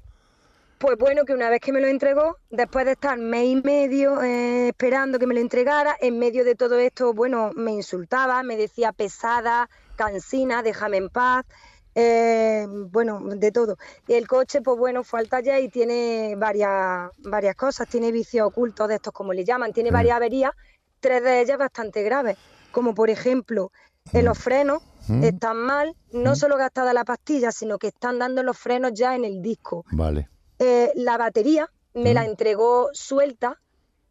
Pues 0.77 0.97
bueno, 0.97 1.25
que 1.25 1.33
una 1.33 1.49
vez 1.49 1.59
que 1.59 1.73
me 1.73 1.81
lo 1.81 1.87
entregó, 1.87 2.37
después 2.49 2.85
de 2.85 2.93
estar 2.93 3.17
mes 3.17 3.47
y 3.47 3.55
medio 3.61 4.23
eh, 4.23 4.69
esperando 4.69 5.19
que 5.19 5.27
me 5.27 5.33
lo 5.33 5.41
entregara, 5.41 5.97
en 5.99 6.17
medio 6.17 6.45
de 6.45 6.55
todo 6.55 6.79
esto, 6.79 7.13
bueno, 7.13 7.51
me 7.53 7.71
insultaba, 7.73 8.43
me 8.43 8.55
decía 8.55 8.93
pesada, 8.93 9.69
cansina, 9.95 10.63
déjame 10.63 10.95
en 10.95 11.09
paz, 11.09 11.43
eh, 11.95 12.65
bueno, 12.69 13.19
de 13.25 13.51
todo. 13.51 13.75
Y 14.07 14.13
el 14.13 14.25
coche, 14.25 14.61
pues 14.61 14.77
bueno, 14.77 15.03
fue 15.03 15.19
al 15.19 15.27
taller 15.27 15.61
y 15.61 15.67
tiene 15.67 16.35
varias, 16.37 17.11
varias 17.17 17.55
cosas, 17.55 17.85
tiene 17.89 18.13
vicios 18.13 18.47
ocultos 18.47 18.87
de 18.87 18.95
estos, 18.95 19.11
como 19.11 19.33
le 19.33 19.43
llaman, 19.43 19.73
tiene 19.73 19.89
Sí. 19.89 19.93
varias 19.93 20.15
averías, 20.15 20.53
tres 21.01 21.21
de 21.23 21.41
ellas 21.41 21.57
bastante 21.57 22.03
graves, 22.03 22.37
como 22.71 22.93
por 22.95 23.09
ejemplo, 23.09 23.71
en 24.13 24.25
los 24.25 24.37
frenos 24.37 24.81
Mm. 25.07 25.23
están 25.23 25.57
mal, 25.57 25.95
no 26.11 26.31
Mm. 26.31 26.35
solo 26.35 26.57
gastada 26.57 26.93
la 26.93 27.03
pastilla, 27.03 27.51
sino 27.51 27.77
que 27.79 27.87
están 27.87 28.19
dando 28.19 28.43
los 28.43 28.57
frenos 28.57 28.91
ya 28.93 29.15
en 29.15 29.25
el 29.25 29.41
disco. 29.41 29.83
Vale. 29.91 30.29
Eh, 30.59 30.91
la 30.95 31.17
batería 31.17 31.69
me 31.93 32.13
la 32.13 32.21
Mm. 32.23 32.25
entregó 32.25 32.89
suelta. 32.93 33.59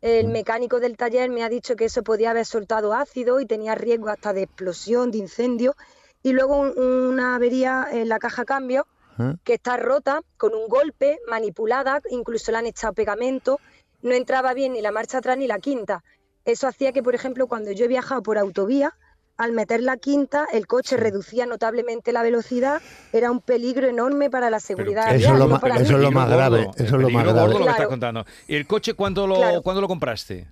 El 0.01 0.29
mecánico 0.29 0.79
del 0.81 0.97
taller 0.97 1.29
me 1.31 1.43
ha 1.45 1.49
dicho 1.49 1.75
que 1.77 1.85
eso 1.87 2.03
podía 2.03 2.31
haber 2.31 2.47
soltado 2.47 2.95
ácido 2.95 3.41
y 3.41 3.47
tenía 3.47 3.75
riesgo 3.75 4.09
hasta 4.09 4.33
de 4.33 4.43
explosión, 4.43 5.11
de 5.11 5.19
incendio. 5.19 5.75
Y 6.23 6.33
luego 6.33 6.57
un- 6.59 6.79
una 6.79 7.35
avería 7.37 7.87
en 7.93 8.09
la 8.09 8.19
caja 8.19 8.45
cambio 8.45 8.87
¿Eh? 9.19 9.35
que 9.45 9.55
está 9.55 9.77
rota, 9.77 10.21
con 10.37 10.55
un 10.55 10.69
golpe, 10.69 11.19
manipulada, 11.29 12.01
incluso 12.11 12.53
le 12.53 12.59
han 12.59 12.67
echado 12.67 12.93
pegamento, 12.93 13.59
no 14.03 14.15
entraba 14.15 14.55
bien 14.55 14.73
ni 14.75 14.81
la 14.81 14.93
marcha 14.93 15.19
atrás 15.19 15.37
ni 15.37 15.47
la 15.49 15.59
quinta. 15.59 16.05
Eso 16.49 16.67
hacía 16.67 16.93
que, 16.93 17.03
por 17.03 17.15
ejemplo, 17.15 17.47
cuando 17.47 17.73
yo 17.73 17.85
he 17.85 17.89
viajado 17.89 18.23
por 18.23 18.39
autovía, 18.39 18.95
al 19.37 19.53
meter 19.53 19.83
la 19.83 19.99
quinta, 19.99 20.47
el 20.51 20.67
coche 20.67 20.97
reducía 20.97 21.45
notablemente 21.45 22.11
la 22.11 22.23
velocidad, 22.23 22.81
era 23.13 23.31
un 23.31 23.41
peligro 23.43 23.87
enorme 23.87 24.31
para 24.31 24.49
la 24.49 24.59
seguridad. 24.59 25.15
Eso 25.15 25.33
es 25.33 25.39
lo 25.39 25.45
eso 25.45 25.45
es 25.45 25.51
más 25.51 25.61
grave, 25.63 26.63
eso 26.75 26.85
es 26.85 26.93
el 26.93 27.01
lo 27.03 27.11
más 27.11 27.25
grave. 27.25 27.41
gordo 27.41 27.53
lo 27.59 27.59
que 27.59 27.63
estás 27.65 27.77
Claro. 27.77 27.91
contando. 27.91 28.25
¿Y 28.47 28.57
el 28.57 28.67
coche 28.67 28.95
cuándo 28.95 29.27
lo, 29.27 29.35
Claro. 29.37 29.63
¿cuándo 29.63 29.83
lo 29.83 29.89
compraste? 29.89 30.49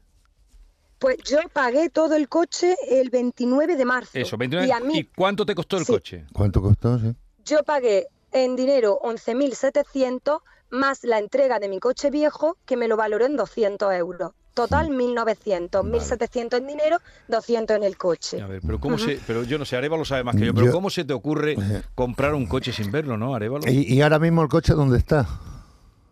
Pues 0.98 1.16
yo 1.24 1.38
pagué 1.50 1.88
todo 1.88 2.14
el 2.14 2.28
coche 2.28 2.76
el 2.90 3.08
29 3.08 3.76
de 3.76 3.84
marzo. 3.86 4.10
Eso, 4.18 4.36
29. 4.36 4.68
Y 4.68 4.72
a 4.72 4.80
mí, 4.80 4.98
¿Y 4.98 5.04
cuánto 5.04 5.46
te 5.46 5.54
costó 5.54 5.78
el 5.78 5.86
Sí. 5.86 5.92
coche? 5.92 6.26
¿Cuánto 6.34 6.60
costó? 6.60 6.98
Sí. 6.98 7.14
yo 7.44 7.62
pagué 7.64 8.08
en 8.32 8.54
dinero 8.56 8.98
11.700 9.02 10.40
más 10.70 11.04
la 11.04 11.18
entrega 11.18 11.58
de 11.58 11.68
mi 11.68 11.78
coche 11.80 12.10
viejo 12.10 12.58
que 12.66 12.76
me 12.76 12.86
lo 12.88 12.96
valoró 12.98 13.24
en 13.24 13.36
200 13.36 13.94
euros. 13.94 14.32
Total 14.56 14.88
1.900, 14.88 15.68
1.700 15.84 16.56
en 16.56 16.66
dinero, 16.66 16.96
200 17.28 17.76
en 17.76 17.82
el 17.84 17.98
coche. 17.98 18.40
A 18.40 18.46
ver, 18.46 18.62
pero 18.64 18.80
cómo 18.80 18.96
se, 18.96 19.20
pero 19.26 19.42
yo 19.44 19.58
no 19.58 19.66
sé, 19.66 19.76
Arevalo 19.76 20.02
sabe 20.06 20.24
más 20.24 20.34
que 20.34 20.46
yo, 20.46 20.54
pero 20.54 20.68
Yo- 20.68 20.72
¿cómo 20.72 20.88
se 20.88 21.04
te 21.04 21.12
ocurre 21.12 21.56
comprar 21.94 22.32
un 22.32 22.46
coche 22.46 22.72
sin 22.72 22.90
verlo, 22.90 23.18
no, 23.18 23.34
Arevalo? 23.34 23.70
¿Y, 23.70 23.92
y 23.94 24.00
ahora 24.00 24.18
mismo 24.18 24.40
el 24.40 24.48
coche 24.48 24.72
dónde 24.72 24.96
está? 24.96 25.28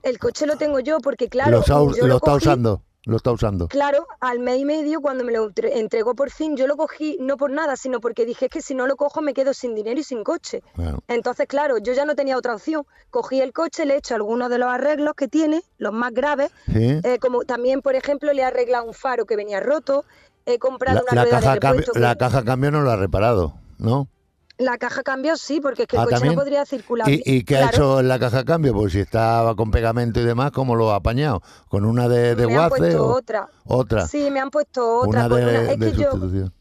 El 0.03 0.19
coche 0.19 0.45
lo 0.47 0.57
tengo 0.59 0.79
yo 0.81 0.99
porque, 1.01 1.29
claro, 1.31 1.53
lo 1.53 1.61
está, 1.61 1.73
yo 1.73 2.07
lo 2.07 2.17
está 2.17 2.33
cogí- 2.33 2.37
usando. 2.37 2.83
Lo 3.07 3.17
está 3.17 3.33
usando. 3.33 3.69
Claro, 3.69 4.07
al 4.21 4.39
mes 4.39 4.59
y 4.61 4.65
medio, 4.65 5.01
cuando 5.03 5.25
me 5.25 5.33
lo 5.33 5.45
entre- 5.47 5.79
entregó 5.79 6.15
por 6.15 6.31
fin, 6.31 6.57
yo 6.57 6.67
lo 6.67 6.77
cogí 6.77 7.19
no 7.21 7.37
por 7.37 7.51
nada, 7.51 7.77
sino 7.77 8.01
porque 8.01 8.25
dije 8.25 8.47
"Es 8.47 8.51
que 8.51 8.63
si 8.63 8.75
no 8.75 8.87
lo 8.87 8.97
cojo 8.97 9.21
me 9.21 9.35
quedo 9.35 9.53
sin 9.53 9.75
dinero 9.75 10.01
y 10.01 10.05
sin 10.05 10.25
coche. 10.25 10.63
Claro. 10.75 11.01
Entonces, 11.09 11.47
claro, 11.47 11.77
yo 11.79 11.93
ya 11.93 12.07
no 12.07 12.15
tenía 12.15 12.39
otra 12.39 12.55
opción. 12.55 12.87
Cogí 13.11 13.41
el 13.43 13.53
coche, 13.53 13.85
le 13.85 13.95
he 13.95 13.97
hecho 13.99 14.15
algunos 14.15 14.49
de 14.49 14.57
los 14.59 14.69
arreglos 14.69 15.13
que 15.15 15.29
tiene, 15.29 15.63
los 15.77 15.93
más 15.93 16.13
graves, 16.13 16.51
Sí. 16.73 17.01
eh, 17.05 17.19
como 17.21 17.45
también, 17.45 17.83
por 17.83 17.95
ejemplo, 17.95 18.33
le 18.33 18.41
he 18.41 18.45
arreglado 18.45 18.85
un 18.87 18.95
faro 18.95 19.27
que 19.27 19.37
venía 19.37 19.61
roto, 19.61 20.05
he 20.47 20.59
comprado 20.59 20.97
La, 20.97 21.03
una 21.03 21.15
la 21.15 21.23
rueda 21.25 21.41
caja 21.41 21.55
de 21.55 21.61
repuesto. 21.61 21.93
que- 21.93 22.01
la 22.01 22.17
caja 22.17 22.43
cambio 22.45 22.71
no 22.71 22.81
lo 22.81 22.91
ha 22.91 22.97
reparado, 22.97 23.55
¿no? 23.79 24.09
La 24.59 24.79
caja 24.79 25.03
cambió, 25.03 25.37
sí, 25.37 25.61
porque 25.61 25.83
es 25.83 25.89
que 25.89 25.97
el 25.97 26.03
Ah, 26.03 26.05
coche 26.05 26.15
¿también? 26.17 26.35
no 26.35 26.41
podría 26.41 26.65
circular. 26.65 27.11
¿Y, 27.11 27.23
y 27.25 27.43
qué 27.45 27.57
ha 27.57 27.67
hecho 27.71 28.01
en 28.01 28.09
la 28.09 28.19
caja 28.19 28.45
cambio? 28.45 28.73
Pues 28.73 28.93
si 28.93 29.01
estaba 29.01 29.55
con 29.57 29.71
pegamento 29.71 30.21
y 30.21 30.25
demás, 30.25 30.53
¿cómo 30.53 30.77
lo 30.77 30.93
ha 30.93 30.97
apañado? 30.97 31.43
¿Con 31.69 31.85
una 31.85 32.09
de, 32.09 32.35
de 32.37 32.47
me 32.47 32.53
han 32.55 32.69
guace 32.69 32.79
puesto 32.79 33.07
o 33.07 33.15
otra. 33.15 33.49
otra? 33.65 34.07
Sí, 34.07 34.31
me 34.31 34.41
han 34.41 34.51
puesto 34.51 35.01
otra. 35.01 35.27
una 35.27 35.29
de, 35.37 35.43
una- 35.43 35.73
es 35.73 35.79
de 35.79 35.93
que 35.93 35.99
yo, 35.99 36.11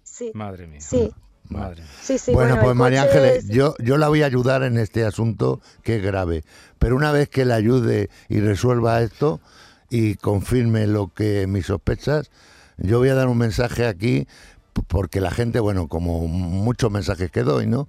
sí, 0.04 0.32
Madre 0.34 0.68
mía. 0.68 0.82
sí, 0.82 1.12
Madre 1.50 1.84
sí, 2.02 2.18
sí. 2.18 2.34
bueno, 2.34 2.58
pues 2.60 2.76
María 2.76 3.04
Ángeles, 3.04 3.44
es- 3.44 3.50
yo, 3.50 3.76
yo 3.80 3.98
la 3.98 4.08
voy 4.08 4.24
a 4.24 4.26
ayudar 4.26 4.64
en 4.64 4.78
este 4.78 5.06
asunto 5.06 5.62
que 5.84 5.98
es 5.98 6.04
grave. 6.04 6.44
Pero 6.80 6.96
una 6.96 7.12
vez 7.12 7.30
que 7.30 7.46
la 7.46 7.56
ayude 7.56 8.10
y 8.28 8.40
resuelva 8.40 9.02
esto 9.02 9.40
y 9.90 10.16
confirme 10.16 10.88
lo 10.88 11.14
que 11.14 11.46
mis 11.46 11.68
sospechas, 11.68 12.32
yo 12.78 12.98
voy 12.98 13.10
a 13.10 13.14
dar 13.16 13.28
un 13.28 13.38
mensaje 13.38 13.86
aquí 13.86 14.28
porque 14.88 15.22
la 15.22 15.32
gente, 15.32 15.60
bueno, 15.60 15.88
como 15.88 16.28
muchos 16.28 16.92
mensajes 16.92 17.32
que 17.32 17.44
doy, 17.44 17.68
¿no? 17.68 17.88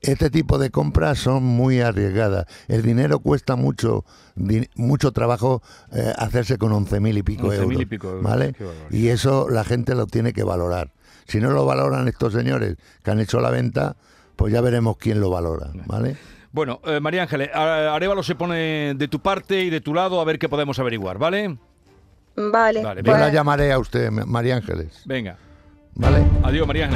Este 0.00 0.30
tipo 0.30 0.58
de 0.58 0.70
compras 0.70 1.18
son 1.18 1.42
muy 1.42 1.80
arriesgadas. 1.80 2.46
El 2.68 2.82
dinero 2.82 3.18
cuesta 3.18 3.56
mucho, 3.56 4.04
di- 4.36 4.68
mucho 4.76 5.10
trabajo 5.12 5.60
eh, 5.92 6.12
hacerse 6.16 6.56
con 6.56 6.72
11.000 6.72 7.18
y 7.18 7.22
pico 7.24 7.48
11.000 7.48 7.62
euros. 7.62 7.82
y 7.82 7.86
pico 7.86 8.08
euros, 8.08 8.22
¿vale? 8.22 8.54
Y 8.90 9.08
eso 9.08 9.48
la 9.48 9.64
gente 9.64 9.94
lo 9.96 10.06
tiene 10.06 10.32
que 10.32 10.44
valorar. 10.44 10.92
Si 11.26 11.40
no 11.40 11.50
lo 11.50 11.64
valoran 11.66 12.06
estos 12.06 12.32
señores 12.32 12.76
que 13.02 13.10
han 13.10 13.18
hecho 13.20 13.40
la 13.40 13.50
venta, 13.50 13.96
pues 14.36 14.52
ya 14.52 14.60
veremos 14.60 14.96
quién 14.98 15.20
lo 15.20 15.30
valora. 15.30 15.70
¿vale? 15.86 16.16
Bueno, 16.52 16.80
eh, 16.84 17.00
María 17.00 17.22
Ángeles, 17.22 17.50
Arevalo 17.52 18.22
se 18.22 18.36
pone 18.36 18.94
de 18.94 19.08
tu 19.08 19.18
parte 19.20 19.62
y 19.64 19.68
de 19.70 19.80
tu 19.80 19.94
lado 19.94 20.20
a 20.20 20.24
ver 20.24 20.38
qué 20.38 20.48
podemos 20.48 20.78
averiguar, 20.78 21.18
¿vale? 21.18 21.58
Vale, 22.36 22.82
Vale, 22.84 23.00
Yo 23.02 23.04
pues, 23.04 23.18
la 23.20 23.30
llamaré 23.32 23.72
a 23.72 23.80
usted, 23.80 24.10
María 24.12 24.54
Ángeles. 24.56 25.02
Venga. 25.06 25.36
¿Vale? 25.98 26.24
Adiós, 26.44 26.66
María. 26.66 26.88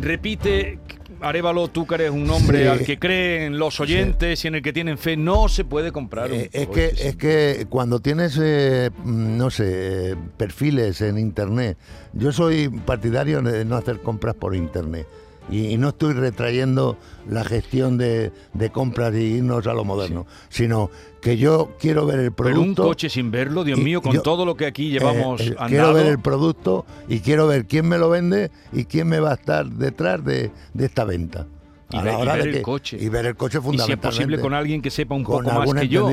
Repite, 0.00 0.78
Arevalo, 1.22 1.68
tú 1.68 1.86
que 1.86 1.94
eres 1.96 2.10
un 2.10 2.28
hombre 2.30 2.62
Sí. 2.62 2.66
al 2.68 2.84
que 2.84 2.98
creen 2.98 3.58
los 3.58 3.80
oyentes 3.80 4.44
y 4.44 4.48
en 4.48 4.54
el 4.56 4.62
que 4.62 4.72
tienen 4.72 4.96
fe, 4.98 5.16
no 5.16 5.48
se 5.48 5.64
puede 5.64 5.92
comprar 5.92 6.30
un 6.30 6.38
Eh, 6.40 6.50
es, 6.52 6.68
que, 6.68 6.86
es 6.86 7.16
que 7.16 7.66
cuando 7.68 8.00
tienes, 8.00 8.38
eh, 8.42 8.90
mm, 9.04 9.36
no 9.36 9.50
sé, 9.50 10.14
perfiles 10.36 11.00
en 11.00 11.18
Internet, 11.18 11.78
yo 12.12 12.32
soy 12.32 12.68
partidario 12.68 13.42
de 13.42 13.64
no 13.64 13.76
hacer 13.76 14.00
compras 14.00 14.34
por 14.34 14.54
Internet. 14.54 15.06
Y, 15.48 15.66
y 15.68 15.76
no 15.78 15.88
estoy 15.88 16.12
retrayendo 16.12 16.96
la 17.28 17.42
gestión 17.44 17.98
de, 17.98 18.30
de 18.52 18.70
compras 18.70 19.14
y 19.14 19.18
irnos 19.38 19.66
a 19.66 19.72
lo 19.74 19.84
moderno, 19.84 20.26
sino 20.48 20.90
que 21.20 21.36
yo 21.38 21.72
quiero 21.80 22.06
ver 22.06 22.20
el 22.20 22.32
Pero 22.32 22.48
un 22.50 22.54
producto. 22.56 22.82
coche 22.84 23.08
sin 23.08 23.30
verlo, 23.30 23.64
Dios 23.64 23.78
mío, 23.78 24.00
con 24.02 24.12
yo- 24.12 24.22
todo 24.22 24.44
lo 24.44 24.54
que 24.56 24.66
aquí 24.66 24.90
llevamos 24.90 25.40
eh, 25.40 25.44
eh, 25.48 25.48
andado. 25.58 25.68
quiero 25.68 25.94
ver 25.94 26.06
el 26.06 26.18
producto 26.20 26.86
y 27.08 27.20
quiero 27.20 27.46
ver 27.46 27.66
quién 27.66 27.88
me 27.88 27.98
lo 27.98 28.10
vende 28.10 28.50
y 28.72 28.84
quién 28.84 29.08
me 29.08 29.18
va 29.18 29.32
a 29.32 29.34
estar 29.34 29.66
detrás 29.66 30.24
de, 30.24 30.50
de 30.74 30.86
esta 30.86 31.04
venta. 31.04 31.46
Y 31.90 31.96
A 31.96 32.02
ver- 32.02 32.14
y 32.44 32.48
el 32.48 32.52
que- 32.54 32.62
coche. 32.62 32.96
Y 33.00 33.08
ver 33.08 33.26
el 33.26 33.34
coche 33.36 33.58
y 33.58 33.58
si 33.58 33.58
es 33.58 33.64
fundamentalmente. 33.64 34.06
posible 34.08 34.40
con 34.40 34.54
alguien 34.54 34.80
que 34.82 34.90
sepa 34.90 35.16
un 35.16 35.24
con 35.24 35.42
poco 35.44 35.56
más 35.58 35.74
que 35.74 35.88
yo. 35.88 36.08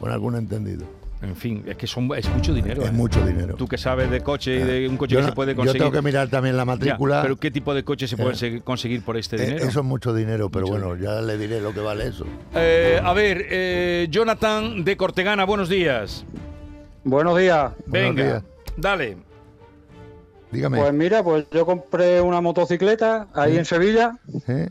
Con 0.00 0.10
algún 0.10 0.34
entendido. 0.34 0.84
En 1.22 1.36
fin, 1.36 1.62
es 1.68 1.76
que 1.76 1.86
son, 1.86 2.10
es 2.16 2.28
mucho 2.30 2.52
dinero. 2.52 2.82
Es 2.82 2.88
¿eh? 2.88 2.92
mucho 2.92 3.24
dinero. 3.24 3.54
Tú 3.54 3.68
que 3.68 3.78
sabes 3.78 4.10
de 4.10 4.22
coche 4.22 4.56
y 4.56 4.58
de 4.58 4.88
un 4.88 4.96
coche 4.96 5.12
Yo 5.14 5.18
que 5.20 5.22
no- 5.22 5.28
se 5.28 5.34
puede 5.36 5.52
Yo 5.52 5.56
conseguir. 5.58 5.80
tengo 5.82 5.92
que 5.92 6.02
mirar 6.02 6.28
también 6.28 6.56
la 6.56 6.62
Ya, 6.62 6.66
matrícula. 6.66 7.22
pero 7.22 7.36
¿qué 7.36 7.50
tipo 7.52 7.72
de 7.74 7.84
coche 7.84 8.08
se 8.08 8.16
puede 8.16 8.32
Eh, 8.32 8.34
se- 8.34 8.60
conseguir 8.62 9.04
por 9.04 9.16
este 9.16 9.36
Eh, 9.36 9.46
dinero? 9.46 9.64
Eso 9.64 9.80
es 9.80 9.86
mucho 9.86 10.12
dinero, 10.12 10.50
pero 10.50 10.66
Mucho 10.66 10.80
bueno, 10.84 10.96
ya 11.00 11.20
le 11.20 11.38
diré 11.38 11.60
lo 11.60 11.72
que 11.72 11.78
vale 11.80 12.08
eso. 12.08 12.26
Eh, 12.56 13.00
a 13.02 13.12
ver, 13.12 13.46
eh, 13.50 14.08
Jonathan 14.10 14.82
de 14.84 14.96
Cortegana, 14.96 15.44
buenos 15.44 15.68
días. 15.68 16.24
Buenos 17.04 17.38
días. 17.38 17.72
Buenos 17.86 18.16
Venga, 18.16 18.22
días. 18.24 18.42
dale. 18.76 19.16
Dígame. 20.50 20.78
Pues 20.78 20.92
mira, 20.92 21.22
pues 21.22 21.46
yo 21.52 21.64
compré 21.64 22.20
una 22.20 22.40
motocicleta 22.40 23.28
ahí 23.32 23.52
Sí. 23.52 23.58
en 23.58 23.64
Sevilla 23.64 24.18
¿eh? 24.48 24.68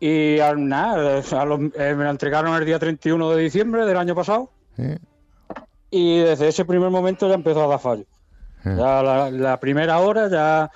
y 0.00 0.38
al 0.40 0.68
nada, 0.68 1.20
a 1.20 1.44
los- 1.46 1.60
eh, 1.78 1.94
me 1.96 2.04
la 2.04 2.10
entregaron 2.10 2.54
el 2.56 2.66
día 2.66 2.78
31 2.78 3.30
de 3.30 3.42
diciembre 3.42 3.86
del 3.86 3.96
año 3.96 4.14
pasado 4.14 4.50
¿eh? 4.76 4.98
Y 5.90 6.18
desde 6.18 6.48
ese 6.48 6.64
primer 6.64 6.90
momento 6.90 7.28
ya 7.28 7.34
empezó 7.34 7.64
a 7.64 7.68
dar 7.68 7.80
fallo. 7.80 8.04
Eh. 8.64 8.74
Ya 8.76 9.02
la, 9.02 9.30
la 9.30 9.60
primera 9.60 9.98
hora 9.98 10.28
ya 10.28 10.70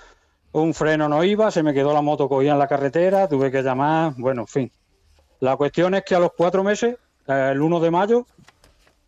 un 0.53 0.75
freno 0.75 1.09
no 1.09 1.25
iba, 1.25 1.51
se 1.51 1.63
me 1.63 1.73
quedó 1.75 1.93
la 1.93 2.03
moto 2.03 2.29
cogida 2.29 2.53
en 2.53 2.59
la 2.59 2.69
carretera, 2.69 3.29
tuve 3.29 3.51
que 3.51 3.63
llamar, 3.63 4.15
bueno, 4.17 4.43
en 4.43 4.47
fin. 4.49 4.73
La 5.41 5.57
cuestión 5.57 5.95
es 5.95 6.05
que 6.05 6.15
a 6.15 6.21
los 6.21 6.33
cuatro 6.37 6.63
meses, 6.63 6.97
eh, 7.27 7.51
el 7.53 7.61
1 7.61 7.81
de 7.81 7.91
mayo, 7.91 8.27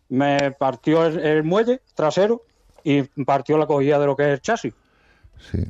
me 0.09 0.51
partió 0.51 1.05
el, 1.05 1.19
el 1.19 1.43
muelle 1.43 1.81
trasero 1.93 2.43
y 2.83 3.03
partió 3.23 3.57
la 3.57 3.65
cogida 3.65 3.99
de 3.99 4.05
lo 4.05 4.15
que 4.15 4.23
es 4.23 4.29
el 4.29 4.41
chasis. 4.41 4.73
Sí. 5.51 5.65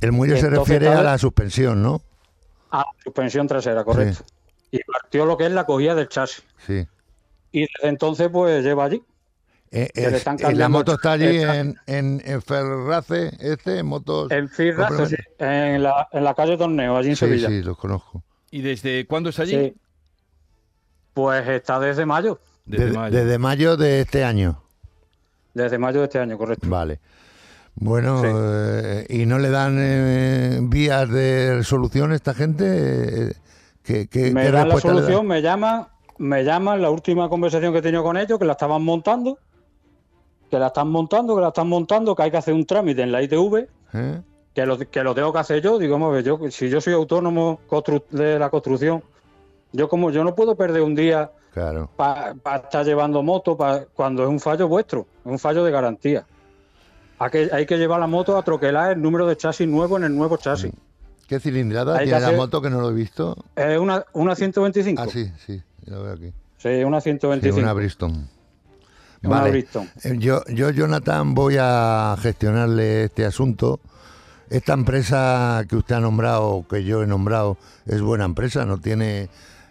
El 0.00 0.12
muelle 0.12 0.36
se 0.36 0.46
Entonces, 0.46 0.74
refiere 0.74 0.94
a 0.94 1.02
la 1.02 1.18
suspensión, 1.18 1.82
¿no? 1.82 2.02
Ah, 2.70 2.84
suspensión 3.02 3.46
trasera, 3.46 3.84
correcto. 3.84 4.24
Y 4.70 4.80
partió 4.84 5.26
lo 5.26 5.36
que 5.36 5.46
es 5.46 5.52
la 5.52 5.64
cogida 5.64 5.94
del 5.94 6.08
chasis. 6.08 6.42
Sí. 6.66 6.86
Y 7.52 7.60
desde 7.60 7.88
entonces, 7.88 8.28
pues 8.32 8.64
lleva 8.64 8.84
allí. 8.84 9.02
Eh, 9.74 9.88
es- 9.94 10.26
la 10.56 10.68
moto 10.68 10.92
está 10.94 11.12
allí 11.12 11.38
en, 11.40 11.76
en, 11.86 12.22
en 12.26 12.42
Ferrace, 12.42 13.30
este, 13.40 13.78
en 13.78 13.86
motos. 13.86 14.30
En 14.30 14.46
complemento. 14.48 15.06
sí, 15.06 15.16
en 15.38 15.82
la, 15.82 16.08
en 16.12 16.24
la 16.24 16.34
calle 16.34 16.58
Torneo, 16.58 16.94
allí 16.96 17.08
en 17.10 17.16
Sí, 17.16 17.20
Sevilla. 17.26 17.48
sí, 17.48 17.62
los 17.62 17.78
conozco. 17.78 18.22
¿Y 18.50 18.60
desde 18.60 19.06
cuándo 19.06 19.30
está 19.30 19.42
allí? 19.42 19.52
Sí. 19.52 19.74
Pues 21.14 21.46
está 21.48 21.78
desde 21.80 22.04
mayo, 22.06 22.38
Desde 22.64 22.84
Desde, 22.86 22.98
mayo. 22.98 23.16
desde 23.16 23.38
mayo 23.38 23.76
de 23.76 24.00
este 24.02 24.24
año. 24.24 24.62
desde 25.54 25.78
mayo 25.78 26.00
de 26.00 26.04
este 26.06 26.18
año, 26.18 26.36
correcto. 26.38 26.66
Vale. 26.68 27.00
Bueno, 27.74 28.20
Sí. 28.22 28.28
eh, 28.30 29.06
¿y 29.08 29.24
no 29.26 29.38
le 29.38 29.48
dan 29.50 29.76
eh, 29.78 30.58
vías 30.62 31.08
de 31.10 31.62
solución 31.64 32.12
a 32.12 32.14
esta 32.14 32.34
gente? 32.34 32.64
Eh, 33.30 33.32
¿Qué, 33.82 34.06
qué- 34.08 34.30
me 34.32 34.42
qué 34.44 34.50
dan 34.52 34.68
la 34.68 34.74
dan? 34.74 34.80
solución, 34.82 35.26
me 35.26 35.40
llaman, 35.42 35.86
me 36.18 36.44
llaman, 36.44 36.80
la 36.82 36.90
última 36.90 37.28
conversación 37.30 37.72
que 37.72 37.78
he 37.78 37.82
tenido 37.82 38.02
con 38.02 38.16
ellos, 38.18 38.38
que 38.38 38.44
la 38.44 38.52
estaban 38.52 38.82
montando, 38.82 39.38
que 40.52 40.58
la 40.58 40.66
están 40.66 40.90
montando, 40.90 41.34
que 41.34 41.40
la 41.40 41.48
están 41.48 41.66
montando, 41.66 42.14
que 42.14 42.24
hay 42.24 42.30
que 42.30 42.36
hacer 42.36 42.52
un 42.52 42.66
trámite 42.66 43.00
en 43.00 43.10
la 43.10 43.22
ITV, 43.22 43.66
¿Eh? 43.94 44.20
que 44.52 44.66
lo, 44.66 44.78
que 44.78 45.02
lo 45.02 45.14
tengo 45.14 45.32
que 45.32 45.38
hacer 45.38 45.62
yo, 45.62 45.78
digo, 45.78 46.10
ver, 46.10 46.22
yo, 46.22 46.38
si 46.50 46.68
yo 46.68 46.78
soy 46.78 46.92
autónomo 46.92 47.58
de 48.10 48.38
la 48.38 48.50
construcción, 48.50 49.02
yo 49.72 49.88
como 49.88 50.10
yo 50.10 50.22
no 50.24 50.34
puedo 50.34 50.54
perder 50.54 50.82
un 50.82 50.94
día 50.94 51.30
Claro. 51.54 51.88
para 51.96 52.34
estar 52.56 52.84
llevando 52.84 53.22
moto 53.22 53.56
pa- 53.56 53.86
cuando 53.94 54.24
es 54.24 54.28
un 54.28 54.40
fallo 54.40 54.68
vuestro, 54.68 55.06
es 55.24 55.32
un 55.32 55.38
fallo 55.38 55.64
de 55.64 55.70
garantía. 55.70 56.26
Hay 57.18 57.30
que, 57.30 57.48
hay 57.50 57.64
que 57.64 57.78
llevar 57.78 57.98
la 58.00 58.06
moto 58.06 58.36
a 58.36 58.42
troquelar 58.42 58.92
el 58.92 59.00
número 59.00 59.26
de 59.26 59.38
chasis 59.38 59.66
nuevo 59.66 59.96
en 59.96 60.04
el 60.04 60.14
nuevo 60.14 60.36
chasis. 60.36 60.70
¿Qué 61.26 61.40
cilindrada 61.40 61.96
Hay 61.96 62.08
la 62.08 62.32
moto 62.32 62.60
que 62.60 62.68
no 62.68 62.82
lo 62.82 62.90
he 62.90 62.94
visto? 62.94 63.36
Es 63.56 63.78
una, 63.78 64.04
una 64.12 64.34
125. 64.34 65.00
Ah, 65.00 65.06
sí, 65.10 65.32
sí, 65.46 65.62
lo 65.86 66.02
veo 66.02 66.12
aquí. 66.12 66.30
Sí, 66.58 66.84
una 66.84 67.00
Sí, 67.00 67.04
125. 67.04 67.58
una 67.58 67.72
Bristol. 67.72 68.12
Vale. 69.22 69.66
Eh, 70.04 70.16
Yo, 70.18 70.42
yo, 70.46 70.70
Jonathan, 70.70 71.34
voy 71.34 71.56
a 71.60 72.16
gestionarle 72.20 73.04
este 73.04 73.24
asunto. 73.24 73.80
Esta 74.50 74.74
empresa 74.74 75.64
que 75.68 75.76
usted 75.76 75.94
ha 75.94 76.00
nombrado, 76.00 76.66
que 76.68 76.84
yo 76.84 77.02
he 77.02 77.06
nombrado, 77.06 77.56
es 77.86 78.00
buena 78.02 78.24
empresa, 78.24 78.64
no 78.66 78.78
tiene... 78.78 79.28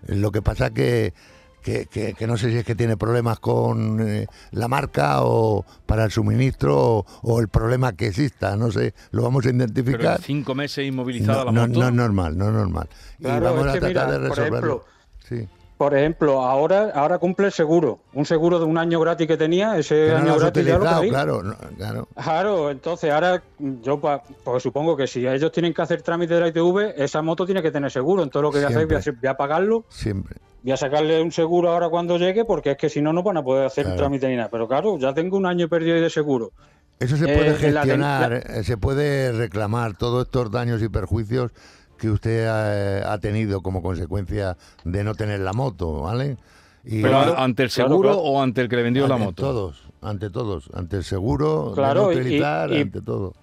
Lo 0.07 0.31
que 0.31 0.41
pasa 0.41 0.71
que, 0.71 1.13
que, 1.61 1.85
que- 1.85 2.15
que 2.15 2.25
no 2.25 2.35
sé 2.37 2.49
si 2.49 2.57
es 2.57 2.65
que 2.65 2.73
tiene 2.73 2.97
problemas 2.97 3.39
con 3.39 3.99
eh, 4.01 4.25
la 4.49 4.67
marca 4.67 5.17
o 5.21 5.63
para 5.85 6.05
el 6.05 6.09
suministro 6.11 6.75
o, 6.79 7.05
o 7.21 7.39
el 7.39 7.49
problema 7.49 7.93
que 7.93 8.07
exista, 8.07 8.55
no 8.55 8.71
sé, 8.71 8.95
lo 9.11 9.21
vamos 9.21 9.45
a 9.45 9.49
Pero 9.49 9.57
identificar. 9.57 10.17
en 10.17 10.23
cinco 10.23 10.55
meses 10.55 10.87
inmovilizada 10.87 11.45
No, 11.45 11.51
la 11.51 11.67
moto. 11.67 11.79
no 11.81 11.87
es 11.87 11.93
normal, 11.93 12.35
no 12.35 12.47
es 12.47 12.53
normal. 12.53 12.89
y 13.19 13.23
vamos 13.25 13.67
es 13.67 13.75
a 13.75 13.79
tratar 13.79 13.89
mira, 13.89 14.11
de 14.19 14.27
por 14.29 14.37
resolverlo. 14.37 14.85
ejemplo, 14.85 14.85
Sí. 15.29 15.47
Por 15.81 15.95
ejemplo, 15.97 16.43
ahora, 16.43 16.91
ahora 16.93 17.17
cumple 17.17 17.47
el 17.47 17.51
seguro. 17.51 18.01
Un 18.13 18.23
seguro 18.23 18.59
de 18.59 18.65
un 18.65 18.77
año 18.77 18.99
gratis 18.99 19.25
que 19.25 19.35
tenía, 19.35 19.79
ese 19.79 19.95
Que 19.95 20.11
no 20.11 20.17
año 20.17 20.37
gratis 20.37 20.63
ya 20.63 20.77
lo 20.77 20.83
perdí. 20.85 21.09
claro, 21.09 21.41
no, 21.41 21.55
claro. 21.75 22.07
Claro, 22.13 22.69
entonces 22.69 23.11
ahora 23.11 23.41
yo 23.57 23.99
pa- 23.99 24.21
pues 24.43 24.61
supongo 24.61 24.95
que 24.95 25.07
si 25.07 25.25
ellos 25.25 25.51
tienen 25.51 25.73
que 25.73 25.81
hacer 25.81 26.03
trámite 26.03 26.35
de 26.35 26.39
la 26.39 26.47
ITV, 26.49 26.93
esa 27.03 27.23
moto 27.23 27.47
tiene 27.47 27.63
que 27.63 27.71
tener 27.71 27.89
seguro. 27.89 28.21
Entonces 28.21 28.43
lo 28.43 28.51
que 28.51 28.57
voy 28.59 28.65
a 28.65 28.67
hacer 28.67 28.85
voy 28.85 28.95
a, 28.95 29.19
voy 29.21 29.29
a 29.29 29.37
pagarlo, 29.37 29.85
Siempre. 29.89 30.35
voy 30.61 30.71
a 30.71 30.77
sacarle 30.77 31.19
un 31.19 31.31
seguro 31.31 31.71
ahora 31.71 31.89
cuando 31.89 32.15
llegue, 32.19 32.45
porque 32.45 32.69
es 32.69 32.77
que 32.77 32.87
si 32.87 33.01
no, 33.01 33.11
no 33.11 33.23
van 33.23 33.37
a 33.37 33.43
poder 33.43 33.65
hacer 33.65 33.85
Claro. 33.85 33.97
trámite 34.01 34.27
ni 34.29 34.35
nada. 34.35 34.49
Pero 34.51 34.67
claro, 34.67 34.99
ya 34.99 35.15
tengo 35.15 35.35
un 35.35 35.47
año 35.47 35.67
perdido 35.67 35.99
de 35.99 36.11
seguro. 36.11 36.51
Eso 36.99 37.17
se 37.17 37.23
Eh, 37.25 37.35
puede 37.35 37.53
de- 37.53 37.57
gestionar, 37.57 38.29
la- 38.29 38.37
eh, 38.37 38.63
se 38.63 38.77
puede 38.77 39.31
reclamar 39.31 39.97
todos 39.97 40.25
estos 40.27 40.51
daños 40.51 40.79
y 40.83 40.89
perjuicios 40.89 41.51
que 42.01 42.09
usted 42.09 42.47
ha 42.47 43.15
tenido 43.19 43.61
como 43.61 43.83
consecuencia 43.83 44.57
de 44.83 45.03
no 45.03 45.13
tener 45.13 45.39
la 45.41 45.53
moto, 45.53 46.01
¿vale? 46.01 46.35
Y 46.83 47.03
Pero 47.03 47.13
Claro, 47.21 47.37
ante 47.37 47.61
el 47.61 47.69
seguro 47.69 48.09
claro. 48.09 48.17
o 48.23 48.41
ante 48.41 48.61
el 48.61 48.69
que 48.69 48.75
le 48.75 48.81
vendió 48.81 49.07
la 49.07 49.13
ante 49.13 49.25
moto. 49.27 49.43
todos, 49.43 49.83
ante 50.01 50.31
todos, 50.31 50.67
ante 50.73 50.97
el 50.97 51.03
seguro, 51.03 51.73
Claro, 51.75 52.07
de 52.07 52.13
y- 52.13 52.17
no 52.17 52.21
utilizar, 52.23 52.71
y- 52.71 52.81
ante 52.81 53.01
todo. 53.03 53.33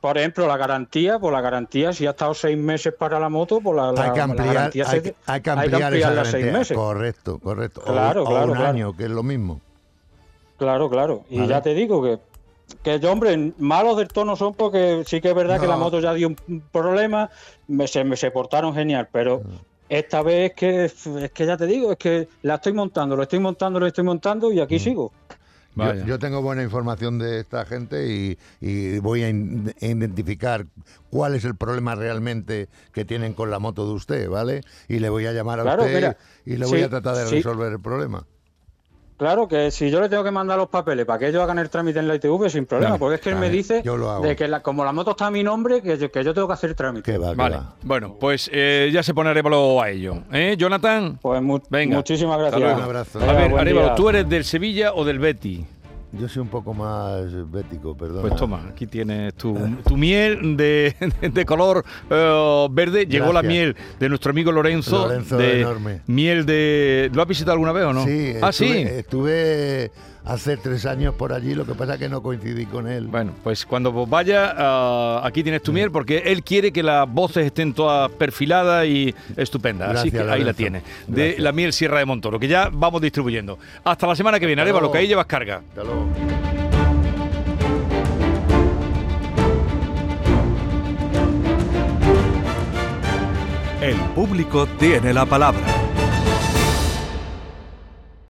Por 0.00 0.18
ejemplo, 0.18 0.48
la 0.48 0.56
garantía, 0.56 1.20
pues 1.20 1.32
la 1.32 1.40
garantía, 1.40 1.92
si 1.92 2.06
ha 2.06 2.10
estado 2.10 2.34
seis 2.34 2.58
meses 2.58 2.92
para 2.98 3.20
la 3.20 3.28
moto, 3.28 3.60
pues 3.62 3.76
la, 3.76 3.92
la- 3.92 4.02
hay 4.02 4.10
que 4.10 4.18
la 4.18 4.24
ampliar, 4.24 4.54
garantía 4.54 4.84
hay, 4.84 4.90
se- 4.90 5.02
que- 5.02 5.08
hay 5.08 5.14
que 5.14 5.28
hay 5.28 5.40
que 5.42 5.50
ampliar 5.50 5.78
esa 5.78 5.86
ampliarla 5.86 6.20
a 6.20 6.24
seis 6.24 6.32
garantía. 6.44 6.58
meses. 6.58 6.76
Correcto, 6.76 7.38
correcto. 7.38 7.80
O- 7.82 7.92
Claro, 7.92 8.22
o, 8.24 8.26
claro, 8.26 8.46
un 8.52 8.58
claro. 8.58 8.68
año, 8.70 8.96
que 8.96 9.04
es 9.04 9.10
lo 9.10 9.22
mismo. 9.22 9.60
Claro, 10.56 10.90
claro. 10.90 11.24
Y 11.30 11.36
Vale. 11.38 11.48
ya 11.50 11.62
te 11.62 11.72
digo 11.74 12.02
que, 12.02 12.18
que 12.82 13.00
yo, 13.00 13.12
hombre, 13.12 13.54
malos 13.58 13.96
del 13.96 14.08
tono 14.08 14.36
son 14.36 14.54
porque 14.54 15.02
sí 15.06 15.20
que 15.20 15.28
es 15.28 15.34
verdad 15.34 15.60
que 15.60 15.66
la 15.66 15.76
moto 15.76 16.00
ya 16.00 16.12
dio 16.14 16.28
un 16.28 16.68
problema, 16.70 17.30
me, 17.66 17.86
se, 17.88 18.04
me 18.04 18.16
se 18.16 18.30
portaron 18.30 18.74
genial, 18.74 19.08
pero 19.12 19.40
Mm. 19.40 19.54
esta 19.88 20.22
vez 20.22 20.50
es 20.50 20.56
que, 20.56 20.84
es 20.84 21.32
que 21.32 21.46
ya 21.46 21.56
te 21.56 21.66
digo, 21.66 21.92
es 21.92 21.98
que 21.98 22.28
la 22.42 22.56
estoy 22.56 22.72
montando, 22.72 23.16
lo 23.16 23.22
estoy 23.22 23.38
montando, 23.38 23.80
lo 23.80 23.86
estoy 23.86 24.04
montando 24.04 24.52
y 24.52 24.60
aquí 24.60 24.76
Mm. 24.76 24.80
sigo. 24.80 25.12
Yo, 26.06 26.18
tengo 26.18 26.42
buena 26.42 26.64
información 26.64 27.18
de 27.20 27.38
esta 27.38 27.64
gente 27.64 28.08
y, 28.08 28.38
y 28.60 28.98
voy 28.98 29.22
a 29.22 29.28
in- 29.28 29.72
identificar 29.80 30.66
cuál 31.08 31.36
es 31.36 31.44
el 31.44 31.54
problema 31.56 31.94
realmente 31.94 32.68
que 32.92 33.04
tienen 33.04 33.32
con 33.32 33.50
la 33.50 33.60
moto 33.60 33.86
de 33.86 33.92
usted, 33.92 34.28
¿vale? 34.28 34.62
Y 34.88 34.98
le 34.98 35.08
voy 35.08 35.26
a 35.26 35.32
llamar 35.32 35.60
a 35.60 35.62
Claro, 35.62 35.84
usted 35.84 35.94
mira, 35.94 36.16
y 36.44 36.56
le 36.56 36.66
voy 36.66 36.78
sí, 36.78 36.84
a 36.84 36.88
tratar 36.88 37.14
de 37.16 37.26
sí. 37.26 37.36
resolver 37.36 37.72
el 37.72 37.80
problema. 37.80 38.26
Claro 39.18 39.48
que 39.48 39.70
si 39.72 39.90
yo 39.90 40.00
le 40.00 40.08
tengo 40.08 40.22
que 40.22 40.30
mandar 40.30 40.56
los 40.56 40.68
papeles 40.68 41.04
para 41.04 41.18
que 41.18 41.26
ellos 41.28 41.42
hagan 41.42 41.58
el 41.58 41.68
trámite 41.68 41.98
en 41.98 42.06
la 42.06 42.14
ITV 42.14 42.48
sin 42.48 42.66
problema, 42.66 42.90
Vale, 42.92 42.98
porque 43.00 43.14
es 43.16 43.20
que 43.20 43.30
él 43.30 43.34
me 43.36 43.50
dice 43.50 43.82
yo 43.84 43.96
lo 43.96 44.10
hago. 44.10 44.22
de 44.24 44.36
que 44.36 44.46
la- 44.46 44.60
como 44.62 44.84
la 44.84 44.92
moto 44.92 45.10
está 45.10 45.26
a 45.26 45.30
mi 45.32 45.42
nombre, 45.42 45.82
que 45.82 45.98
yo, 45.98 46.10
que 46.12 46.22
yo 46.22 46.32
tengo 46.32 46.46
que 46.46 46.54
hacer 46.54 46.74
trámite. 46.74 47.10
Que 47.10 47.18
va, 47.18 47.30
que 47.30 47.36
Vale, 47.36 47.56
va. 47.56 47.74
bueno, 47.82 48.14
pues 48.20 48.48
eh, 48.52 48.90
ya 48.92 49.02
se 49.02 49.14
pone 49.14 49.30
Arevalo 49.30 49.82
a 49.82 49.90
ello. 49.90 50.22
¿Eh, 50.32 50.54
Jonathan? 50.56 51.18
Pues 51.20 51.42
mu- 51.42 51.58
Venga. 51.68 51.96
muchísimas 51.96 52.38
gracias. 52.38 52.62
Un 52.76 52.80
abrazo. 52.82 53.18
A 53.20 53.32
ver, 53.32 53.52
Arevalo. 53.58 53.94
¿tú 53.96 54.08
eres 54.08 54.28
del 54.28 54.44
Sevilla 54.44 54.94
o 54.94 55.04
del 55.04 55.18
Betty? 55.18 55.66
Yo 56.12 56.26
soy 56.26 56.40
un 56.40 56.48
poco 56.48 56.72
más 56.72 57.50
bético, 57.50 57.94
perdón. 57.94 58.22
Pues 58.22 58.36
toma, 58.36 58.66
aquí 58.70 58.86
tienes 58.86 59.34
tu, 59.34 59.54
tu 59.86 59.96
miel 59.96 60.56
de, 60.56 60.94
de 61.32 61.44
color 61.44 61.84
eh, 62.08 62.66
verde. 62.70 63.06
Llegó 63.06 63.32
la 63.32 63.42
miel 63.42 63.76
de 64.00 64.08
nuestro 64.08 64.30
amigo 64.30 64.50
Lorenzo. 64.50 65.06
Lorenzo, 65.06 65.36
de 65.36 65.60
enorme. 65.60 66.00
Miel 66.06 66.46
de. 66.46 67.10
¿Lo 67.12 67.20
has 67.20 67.28
visitado 67.28 67.52
alguna 67.52 67.72
vez 67.72 67.84
o 67.84 67.92
no? 67.92 68.04
Sí, 68.04 68.34
ah, 68.40 68.48
estuve, 68.48 68.68
sí. 68.68 68.82
estuve 68.96 69.90
hace 70.28 70.56
tres 70.58 70.84
años 70.86 71.14
por 71.14 71.32
allí, 71.32 71.54
lo 71.54 71.64
que 71.64 71.74
pasa 71.74 71.94
es 71.94 71.98
que 71.98 72.08
no 72.08 72.22
coincidí 72.22 72.66
con 72.66 72.86
él. 72.86 73.06
Bueno, 73.08 73.32
pues 73.42 73.64
cuando 73.64 74.06
vaya, 74.06 74.54
ah, 74.56 75.22
aquí 75.24 75.42
tienes 75.42 75.62
tu 75.62 75.72
miel, 75.72 75.90
porque 75.90 76.18
él 76.26 76.42
quiere 76.44 76.70
que 76.70 76.82
las 76.82 77.10
voces 77.10 77.46
estén 77.46 77.72
todas 77.72 78.10
perfiladas 78.12 78.86
y 78.86 79.14
estupendas. 79.36 79.96
Así 79.96 80.10
que 80.10 80.20
ahí 80.20 80.44
la 80.44 80.52
tienes. 80.52 80.82
De 81.06 81.22
Gracias. 81.22 81.42
la 81.42 81.52
miel 81.52 81.72
Sierra 81.72 81.98
de 81.98 82.04
Montoro, 82.04 82.38
que 82.38 82.46
ya 82.48 82.68
vamos 82.72 83.00
distribuyendo. 83.00 83.58
Hasta 83.82 84.06
la 84.06 84.14
semana 84.14 84.38
que 84.38 84.46
viene, 84.46 84.62
Arevalo, 84.62 84.82
luego. 84.82 84.92
que 84.92 84.98
ahí 84.98 85.08
llevas 85.08 85.26
carga. 85.26 85.62
Hasta 85.70 85.82
luego. 85.84 86.06
El 93.80 93.96
público 94.14 94.66
tiene 94.78 95.12
la 95.12 95.24
palabra. 95.24 95.87